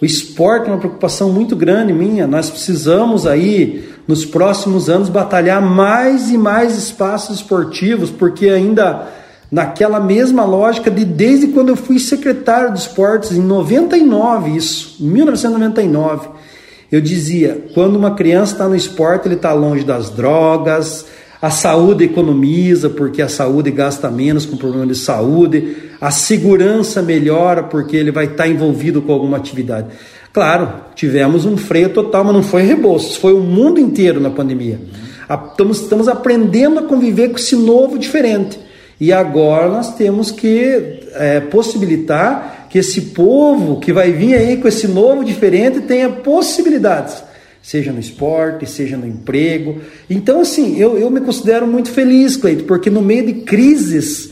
o 0.00 0.04
esporte 0.04 0.68
é 0.68 0.72
uma 0.72 0.78
preocupação 0.78 1.30
muito 1.30 1.54
grande 1.56 1.92
minha. 1.92 2.26
Nós 2.26 2.50
precisamos 2.50 3.26
aí, 3.26 3.88
nos 4.06 4.24
próximos 4.24 4.90
anos, 4.90 5.08
batalhar 5.08 5.62
mais 5.62 6.30
e 6.30 6.36
mais 6.36 6.76
espaços 6.76 7.36
esportivos, 7.36 8.10
porque 8.10 8.48
ainda 8.48 9.08
naquela 9.50 9.98
mesma 9.98 10.44
lógica 10.44 10.90
de 10.90 11.04
desde 11.04 11.48
quando 11.48 11.70
eu 11.70 11.76
fui 11.76 11.98
secretário 11.98 12.72
de 12.72 12.80
esportes, 12.80 13.32
em 13.32 13.40
99, 13.40 14.56
isso, 14.56 14.96
1999 15.00 16.39
eu 16.90 17.00
dizia, 17.00 17.66
quando 17.72 17.96
uma 17.96 18.14
criança 18.14 18.52
está 18.52 18.68
no 18.68 18.74
esporte, 18.74 19.28
ele 19.28 19.36
está 19.36 19.52
longe 19.52 19.84
das 19.84 20.10
drogas, 20.10 21.06
a 21.40 21.48
saúde 21.48 22.04
economiza 22.04 22.90
porque 22.90 23.22
a 23.22 23.28
saúde 23.28 23.70
gasta 23.70 24.10
menos 24.10 24.44
com 24.44 24.56
problema 24.56 24.86
de 24.86 24.94
saúde, 24.94 25.76
a 26.00 26.10
segurança 26.10 27.00
melhora 27.00 27.62
porque 27.62 27.96
ele 27.96 28.10
vai 28.10 28.24
estar 28.24 28.44
tá 28.44 28.48
envolvido 28.48 29.00
com 29.00 29.12
alguma 29.12 29.36
atividade. 29.36 29.88
Claro, 30.32 30.70
tivemos 30.94 31.44
um 31.44 31.56
freio 31.56 31.90
total, 31.90 32.24
mas 32.24 32.34
não 32.34 32.42
foi 32.42 32.62
Rebouças, 32.62 33.16
foi 33.16 33.32
o 33.32 33.40
mundo 33.40 33.80
inteiro 33.80 34.20
na 34.20 34.30
pandemia. 34.30 34.78
Estamos, 35.50 35.80
estamos 35.80 36.08
aprendendo 36.08 36.80
a 36.80 36.82
conviver 36.82 37.30
com 37.30 37.36
esse 37.36 37.56
novo 37.56 37.98
diferente. 37.98 38.58
E 39.00 39.12
agora 39.12 39.68
nós 39.68 39.94
temos 39.94 40.30
que 40.30 41.00
é, 41.14 41.40
possibilitar 41.40 42.59
que 42.70 42.78
esse 42.78 43.00
povo 43.00 43.80
que 43.80 43.92
vai 43.92 44.12
vir 44.12 44.34
aí 44.34 44.56
com 44.56 44.68
esse 44.68 44.86
novo 44.86 45.24
diferente 45.24 45.80
tenha 45.80 46.08
possibilidades, 46.08 47.22
seja 47.60 47.92
no 47.92 47.98
esporte, 47.98 48.64
seja 48.64 48.96
no 48.96 49.06
emprego. 49.06 49.80
Então, 50.08 50.40
assim, 50.40 50.78
eu, 50.78 50.96
eu 50.96 51.10
me 51.10 51.20
considero 51.20 51.66
muito 51.66 51.90
feliz, 51.90 52.36
Cleito, 52.36 52.64
porque 52.64 52.88
no 52.88 53.02
meio 53.02 53.26
de 53.26 53.32
crises 53.42 54.30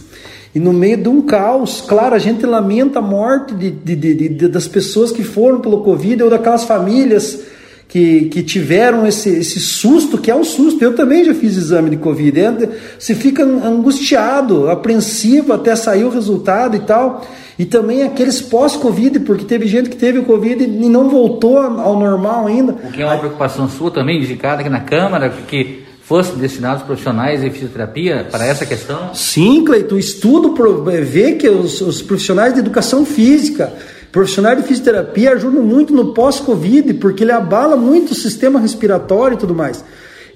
e 0.54 0.60
no 0.60 0.72
meio 0.72 0.96
de 0.96 1.08
um 1.08 1.20
caos, 1.20 1.80
claro, 1.80 2.14
a 2.14 2.18
gente 2.18 2.46
lamenta 2.46 3.00
a 3.00 3.02
morte 3.02 3.54
de, 3.54 3.70
de, 3.72 3.96
de, 3.96 4.28
de 4.28 4.48
das 4.48 4.68
pessoas 4.68 5.10
que 5.10 5.24
foram 5.24 5.60
pelo 5.60 5.82
Covid 5.82 6.22
ou 6.22 6.30
daquelas 6.30 6.62
famílias 6.62 7.40
que, 7.88 8.26
que 8.26 8.42
tiveram 8.42 9.06
esse, 9.06 9.30
esse 9.30 9.58
susto, 9.58 10.18
que 10.18 10.30
é 10.30 10.36
um 10.36 10.44
susto. 10.44 10.84
Eu 10.84 10.94
também 10.94 11.24
já 11.24 11.34
fiz 11.34 11.56
exame 11.56 11.88
de 11.88 11.96
Covid. 11.96 12.68
Você 12.98 13.14
fica 13.14 13.42
angustiado, 13.42 14.68
apreensivo 14.68 15.54
até 15.54 15.74
sair 15.74 16.04
o 16.04 16.10
resultado 16.10 16.76
e 16.76 16.80
tal. 16.80 17.26
E 17.58 17.64
também 17.64 18.04
aqueles 18.04 18.40
pós-Covid, 18.40 19.18
porque 19.20 19.44
teve 19.44 19.66
gente 19.66 19.88
que 19.88 19.96
teve 19.96 20.18
o 20.20 20.24
Covid 20.24 20.62
e 20.62 20.88
não 20.88 21.08
voltou 21.08 21.58
ao 21.58 21.98
normal 21.98 22.46
ainda. 22.46 22.72
O 22.72 22.92
que 22.92 23.02
é 23.02 23.04
uma 23.04 23.18
preocupação 23.18 23.68
sua 23.68 23.90
também, 23.90 24.22
indicada 24.22 24.60
aqui 24.60 24.70
na 24.70 24.80
Câmara, 24.80 25.28
que 25.48 25.82
fossem 26.02 26.36
destinados 26.36 26.84
profissionais 26.84 27.42
em 27.42 27.50
fisioterapia 27.50 28.28
para 28.30 28.46
essa 28.46 28.64
questão? 28.64 29.12
Sim, 29.12 29.64
Cleito, 29.64 29.96
o 29.96 29.98
estudo 29.98 30.54
vê 31.02 31.32
que 31.32 31.48
os, 31.48 31.80
os 31.80 32.00
profissionais 32.00 32.54
de 32.54 32.60
educação 32.60 33.04
física, 33.04 33.72
profissionais 34.10 34.60
de 34.60 34.66
fisioterapia 34.66 35.32
ajudam 35.32 35.62
muito 35.62 35.92
no 35.92 36.12
pós-Covid, 36.14 36.94
porque 36.94 37.24
ele 37.24 37.32
abala 37.32 37.76
muito 37.76 38.12
o 38.12 38.14
sistema 38.14 38.58
respiratório 38.58 39.34
e 39.34 39.38
tudo 39.38 39.54
mais. 39.54 39.84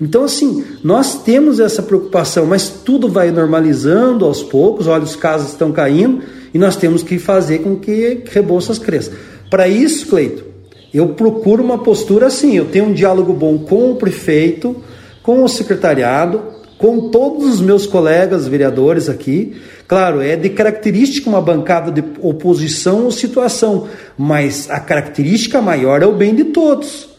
Então, 0.01 0.25
assim, 0.25 0.65
nós 0.83 1.23
temos 1.23 1.61
essa 1.61 1.83
preocupação, 1.83 2.45
mas 2.45 2.69
tudo 2.69 3.09
vai 3.09 3.31
normalizando 3.31 4.25
aos 4.25 4.43
poucos, 4.43 4.87
olha, 4.87 5.05
os 5.05 5.15
casos 5.15 5.51
estão 5.51 5.71
caindo, 5.71 6.23
e 6.53 6.59
nós 6.59 6.77
temos 6.77 7.03
que 7.03 7.19
fazer 7.19 7.61
com 7.61 7.77
que 7.77 8.23
Rebouças 8.31 8.79
cresça. 8.79 9.13
Para 9.49 9.69
isso, 9.69 10.07
Cleito, 10.07 10.45
eu 10.93 11.11
procuro 11.11 11.63
uma 11.63 11.79
postura 11.79 12.27
assim, 12.27 12.57
eu 12.57 12.67
tenho 12.67 12.87
um 12.87 12.93
diálogo 12.93 13.33
bom 13.33 13.59
com 13.59 13.93
o 13.93 13.97
prefeito, 13.97 14.77
com 15.23 15.45
o 15.45 15.49
secretariado, 15.49 16.43
com 16.83 17.11
todos 17.11 17.47
os 17.47 17.61
meus 17.61 17.87
colegas 17.87 18.49
vereadores 18.49 19.09
aqui. 19.09 19.55
Claro, 19.87 20.21
é 20.21 20.35
de 20.35 20.51
característica 20.51 21.31
uma 21.31 21.41
bancada 21.41 21.93
de 21.93 22.03
oposição 22.21 23.05
ou 23.05 23.11
situação, 23.13 23.87
mas 24.19 24.69
a 24.69 24.81
característica 24.81 25.63
maior 25.63 26.03
é 26.03 26.07
o 26.07 26.17
bem 26.17 26.35
de 26.35 26.47
todos. 26.47 27.11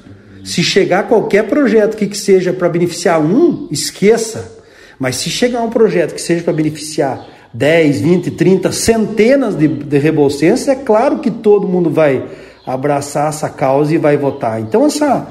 Se 0.43 0.61
chegar 0.61 1.07
qualquer 1.07 1.47
projeto 1.47 1.95
que, 1.95 2.07
que 2.07 2.17
seja 2.17 2.51
para 2.51 2.67
beneficiar 2.67 3.21
um, 3.21 3.69
esqueça. 3.71 4.51
Mas 4.99 5.15
se 5.15 5.29
chegar 5.29 5.61
um 5.61 5.69
projeto 5.69 6.13
que 6.13 6.21
seja 6.21 6.43
para 6.43 6.51
beneficiar 6.51 7.25
10, 7.53 8.01
20, 8.01 8.31
30, 8.31 8.71
centenas 8.73 9.55
de, 9.55 9.69
de 9.69 9.97
rebolsenses, 9.97 10.67
é 10.67 10.75
claro 10.75 11.19
que 11.19 11.31
todo 11.31 11.69
mundo 11.69 11.89
vai 11.89 12.27
abraçar 12.67 13.29
essa 13.29 13.49
causa 13.49 13.95
e 13.95 13.97
vai 13.97 14.17
votar. 14.17 14.59
Então, 14.59 14.85
essa, 14.85 15.25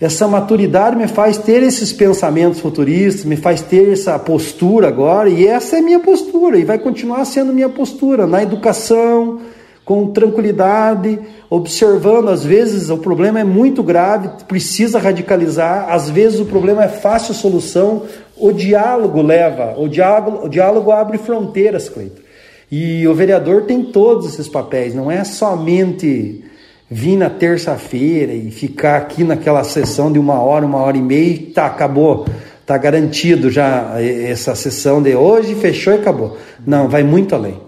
essa 0.00 0.26
maturidade 0.26 0.96
me 0.96 1.06
faz 1.06 1.36
ter 1.36 1.62
esses 1.62 1.92
pensamentos 1.92 2.58
futuristas, 2.58 3.26
me 3.26 3.36
faz 3.36 3.60
ter 3.60 3.92
essa 3.92 4.18
postura 4.18 4.88
agora, 4.88 5.28
e 5.28 5.46
essa 5.46 5.76
é 5.76 5.82
minha 5.82 6.00
postura, 6.00 6.58
e 6.58 6.64
vai 6.64 6.78
continuar 6.78 7.24
sendo 7.26 7.52
minha 7.52 7.68
postura 7.68 8.26
na 8.26 8.42
educação, 8.42 9.40
com 9.84 10.06
tranquilidade, 10.06 11.18
observando, 11.50 12.28
às 12.28 12.42
vezes 12.42 12.88
o 12.88 12.96
problema 12.96 13.40
é 13.40 13.44
muito 13.44 13.82
grave, 13.82 14.30
precisa 14.48 14.98
radicalizar, 14.98 15.92
às 15.92 16.08
vezes 16.08 16.40
o 16.40 16.46
problema 16.46 16.84
é 16.84 16.88
fácil 16.88 17.34
solução, 17.34 18.04
o 18.38 18.52
diálogo 18.52 19.20
leva, 19.20 19.74
o 19.76 19.86
diálogo, 19.86 20.46
o 20.46 20.48
diálogo 20.48 20.90
abre 20.92 21.18
fronteiras, 21.18 21.90
Cleito. 21.90 22.22
E 22.72 23.06
o 23.06 23.14
vereador 23.14 23.62
tem 23.62 23.82
todos 23.82 24.32
esses 24.32 24.48
papéis, 24.48 24.94
não 24.94 25.10
é 25.10 25.24
somente 25.24 26.44
vir 26.90 27.16
na 27.16 27.30
terça-feira 27.30 28.32
e 28.32 28.50
ficar 28.50 28.96
aqui 28.96 29.22
naquela 29.22 29.62
sessão 29.62 30.10
de 30.10 30.18
uma 30.18 30.40
hora, 30.40 30.66
uma 30.66 30.78
hora 30.78 30.96
e 30.96 31.02
meia 31.02 31.34
e 31.34 31.38
tá, 31.38 31.66
acabou, 31.66 32.26
tá 32.66 32.76
garantido 32.76 33.48
já 33.48 33.94
essa 34.00 34.56
sessão 34.56 35.00
de 35.00 35.14
hoje, 35.14 35.54
fechou 35.54 35.92
e 35.92 35.96
acabou. 35.96 36.36
Não, 36.66 36.88
vai 36.88 37.04
muito 37.04 37.34
além. 37.34 37.60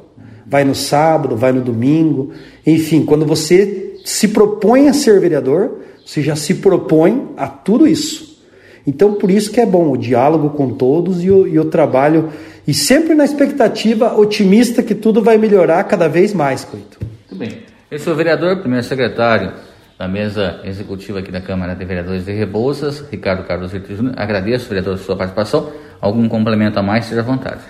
Vai 0.45 0.65
no 0.65 0.75
sábado, 0.75 1.37
vai 1.37 1.53
no 1.53 1.61
domingo, 1.61 2.33
enfim, 2.67 3.05
quando 3.05 3.25
você 3.25 3.95
se 4.05 4.29
propõe 4.29 4.89
a 4.89 4.93
ser 4.93 5.21
vereador, 5.21 5.79
você 6.05 6.21
já 6.21 6.35
se 6.35 6.55
propõe 6.55 7.29
a 7.37 7.47
tudo 7.47 7.87
isso. 7.87 8.43
Então, 8.85 9.15
por 9.15 9.31
isso 9.31 9.53
que 9.53 9.61
é 9.61 9.67
bom 9.67 9.93
o 9.93 9.97
diálogo 9.97 10.51
com 10.51 10.71
todos 10.71 11.23
e 11.23 11.31
o, 11.31 11.47
e 11.47 11.59
o 11.59 11.67
trabalho, 11.67 12.31
e 12.67 12.75
sempre 12.75 13.15
na 13.15 13.25
expectativa 13.25 14.19
otimista 14.19 14.83
que 14.83 14.95
tudo 14.95 15.23
vai 15.23 15.39
melhorar 15.39 15.85
cada 15.85 16.09
vez 16.09 16.35
mais, 16.35 16.65
Coito. 16.65 16.99
Muito 17.31 17.37
bem. 17.37 17.72
É 17.93 18.11
o 18.11 18.15
vereador, 18.15 18.57
primeiro 18.57 18.87
secretário 18.87 19.53
da 19.99 20.09
mesa 20.09 20.61
executiva 20.65 21.19
aqui 21.19 21.31
da 21.31 21.43
Câmara 21.43 21.75
de 21.75 21.85
Vereadores 21.85 22.25
de 22.25 22.33
Rebouças, 22.33 23.05
Ricardo 23.11 23.47
Carlos 23.47 23.71
Júnior. 23.71 24.15
Agradeço, 24.17 24.67
vereador, 24.67 24.95
a 24.95 24.97
sua 24.97 25.15
participação. 25.15 25.71
Algum 26.01 26.27
complemento 26.27 26.79
a 26.79 26.83
mais, 26.83 27.05
seja 27.05 27.21
à 27.21 27.23
vontade. 27.23 27.61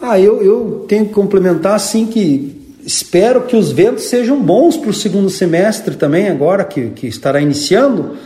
Ah, 0.00 0.16
eu, 0.16 0.40
eu 0.44 0.84
tenho 0.86 1.06
que 1.06 1.12
complementar, 1.12 1.74
assim, 1.74 2.06
que 2.06 2.76
espero 2.86 3.46
que 3.46 3.56
os 3.56 3.72
ventos 3.72 4.04
sejam 4.04 4.40
bons 4.40 4.76
para 4.76 4.90
o 4.90 4.94
segundo 4.94 5.28
semestre 5.28 5.96
também, 5.96 6.28
agora 6.28 6.62
que, 6.62 6.90
que 6.90 7.08
estará 7.08 7.40
iniciando 7.40 8.16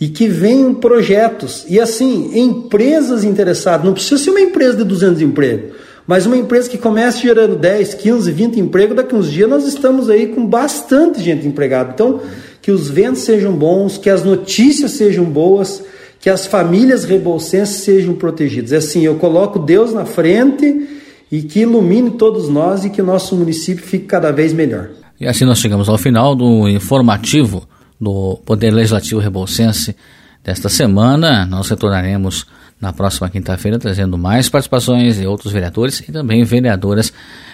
e 0.00 0.08
que 0.08 0.26
venham 0.28 0.72
projetos. 0.72 1.66
E 1.68 1.78
assim, 1.78 2.38
empresas 2.38 3.22
interessadas, 3.22 3.84
não 3.84 3.92
precisa 3.92 4.16
ser 4.16 4.30
uma 4.30 4.40
empresa 4.40 4.78
de 4.78 4.84
200 4.84 5.20
empregos, 5.20 5.76
mas 6.06 6.24
uma 6.24 6.36
empresa 6.36 6.70
que 6.70 6.78
comece 6.78 7.22
gerando 7.22 7.56
10, 7.56 7.94
15, 7.94 8.30
20 8.30 8.60
empregos, 8.60 8.96
daqui 8.96 9.14
uns 9.14 9.30
dias 9.30 9.48
nós 9.48 9.66
estamos 9.66 10.08
aí 10.08 10.28
com 10.28 10.46
bastante 10.46 11.20
gente 11.20 11.46
empregada. 11.46 11.92
Então, 11.94 12.20
que 12.62 12.70
os 12.70 12.88
ventos 12.88 13.22
sejam 13.22 13.52
bons, 13.52 13.98
que 13.98 14.10
as 14.10 14.24
notícias 14.24 14.92
sejam 14.92 15.24
boas, 15.24 15.82
que 16.20 16.30
as 16.30 16.46
famílias 16.46 17.04
rebolsenses 17.04 17.76
sejam 17.82 18.14
protegidas. 18.14 18.72
É 18.72 18.76
assim, 18.76 19.02
eu 19.02 19.16
coloco 19.16 19.58
Deus 19.58 19.92
na 19.92 20.04
frente 20.04 20.88
e 21.30 21.42
que 21.42 21.60
ilumine 21.60 22.12
todos 22.12 22.48
nós 22.48 22.84
e 22.84 22.90
que 22.90 23.02
o 23.02 23.04
nosso 23.04 23.36
município 23.36 23.84
fique 23.84 24.06
cada 24.06 24.30
vez 24.30 24.52
melhor. 24.52 24.90
E 25.20 25.26
assim 25.26 25.44
nós 25.44 25.58
chegamos 25.58 25.88
ao 25.88 25.98
final 25.98 26.34
do 26.34 26.68
informativo 26.68 27.66
do 28.00 28.38
Poder 28.44 28.70
Legislativo 28.70 29.20
Rebolsense 29.20 29.96
desta 30.44 30.68
semana. 30.68 31.46
Nós 31.46 31.68
retornaremos 31.68 32.46
na 32.80 32.92
próxima 32.92 33.28
quinta-feira 33.30 33.78
trazendo 33.78 34.18
mais 34.18 34.48
participações 34.48 35.16
de 35.16 35.26
outros 35.26 35.52
vereadores 35.52 36.00
e 36.00 36.12
também 36.12 36.44
vereadoras, 36.44 37.12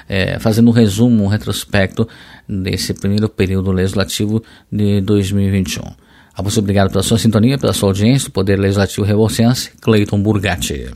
é, 0.09 0.39
fazendo 0.39 0.69
um 0.69 0.73
resumo, 0.73 1.25
um 1.25 1.29
retrospecto 1.29 2.09
desse 2.49 2.93
primeiro 2.95 3.29
período 3.29 3.71
legislativo 3.71 4.43
de 4.71 5.01
2021. 5.01 5.83
A 6.35 6.43
você 6.43 6.61
obrigado 6.61 6.91
pela 6.91 7.03
sua 7.03 7.19
sintonia, 7.19 7.59
pela 7.59 7.73
sua 7.73 7.91
audiência, 7.91 8.29
o 8.29 8.33
Poder 8.33 8.59
Legislativo 8.59 9.07
Rebolsense, 9.07 9.71
Cleiton 9.81 10.21
Burgatti. 10.21 10.91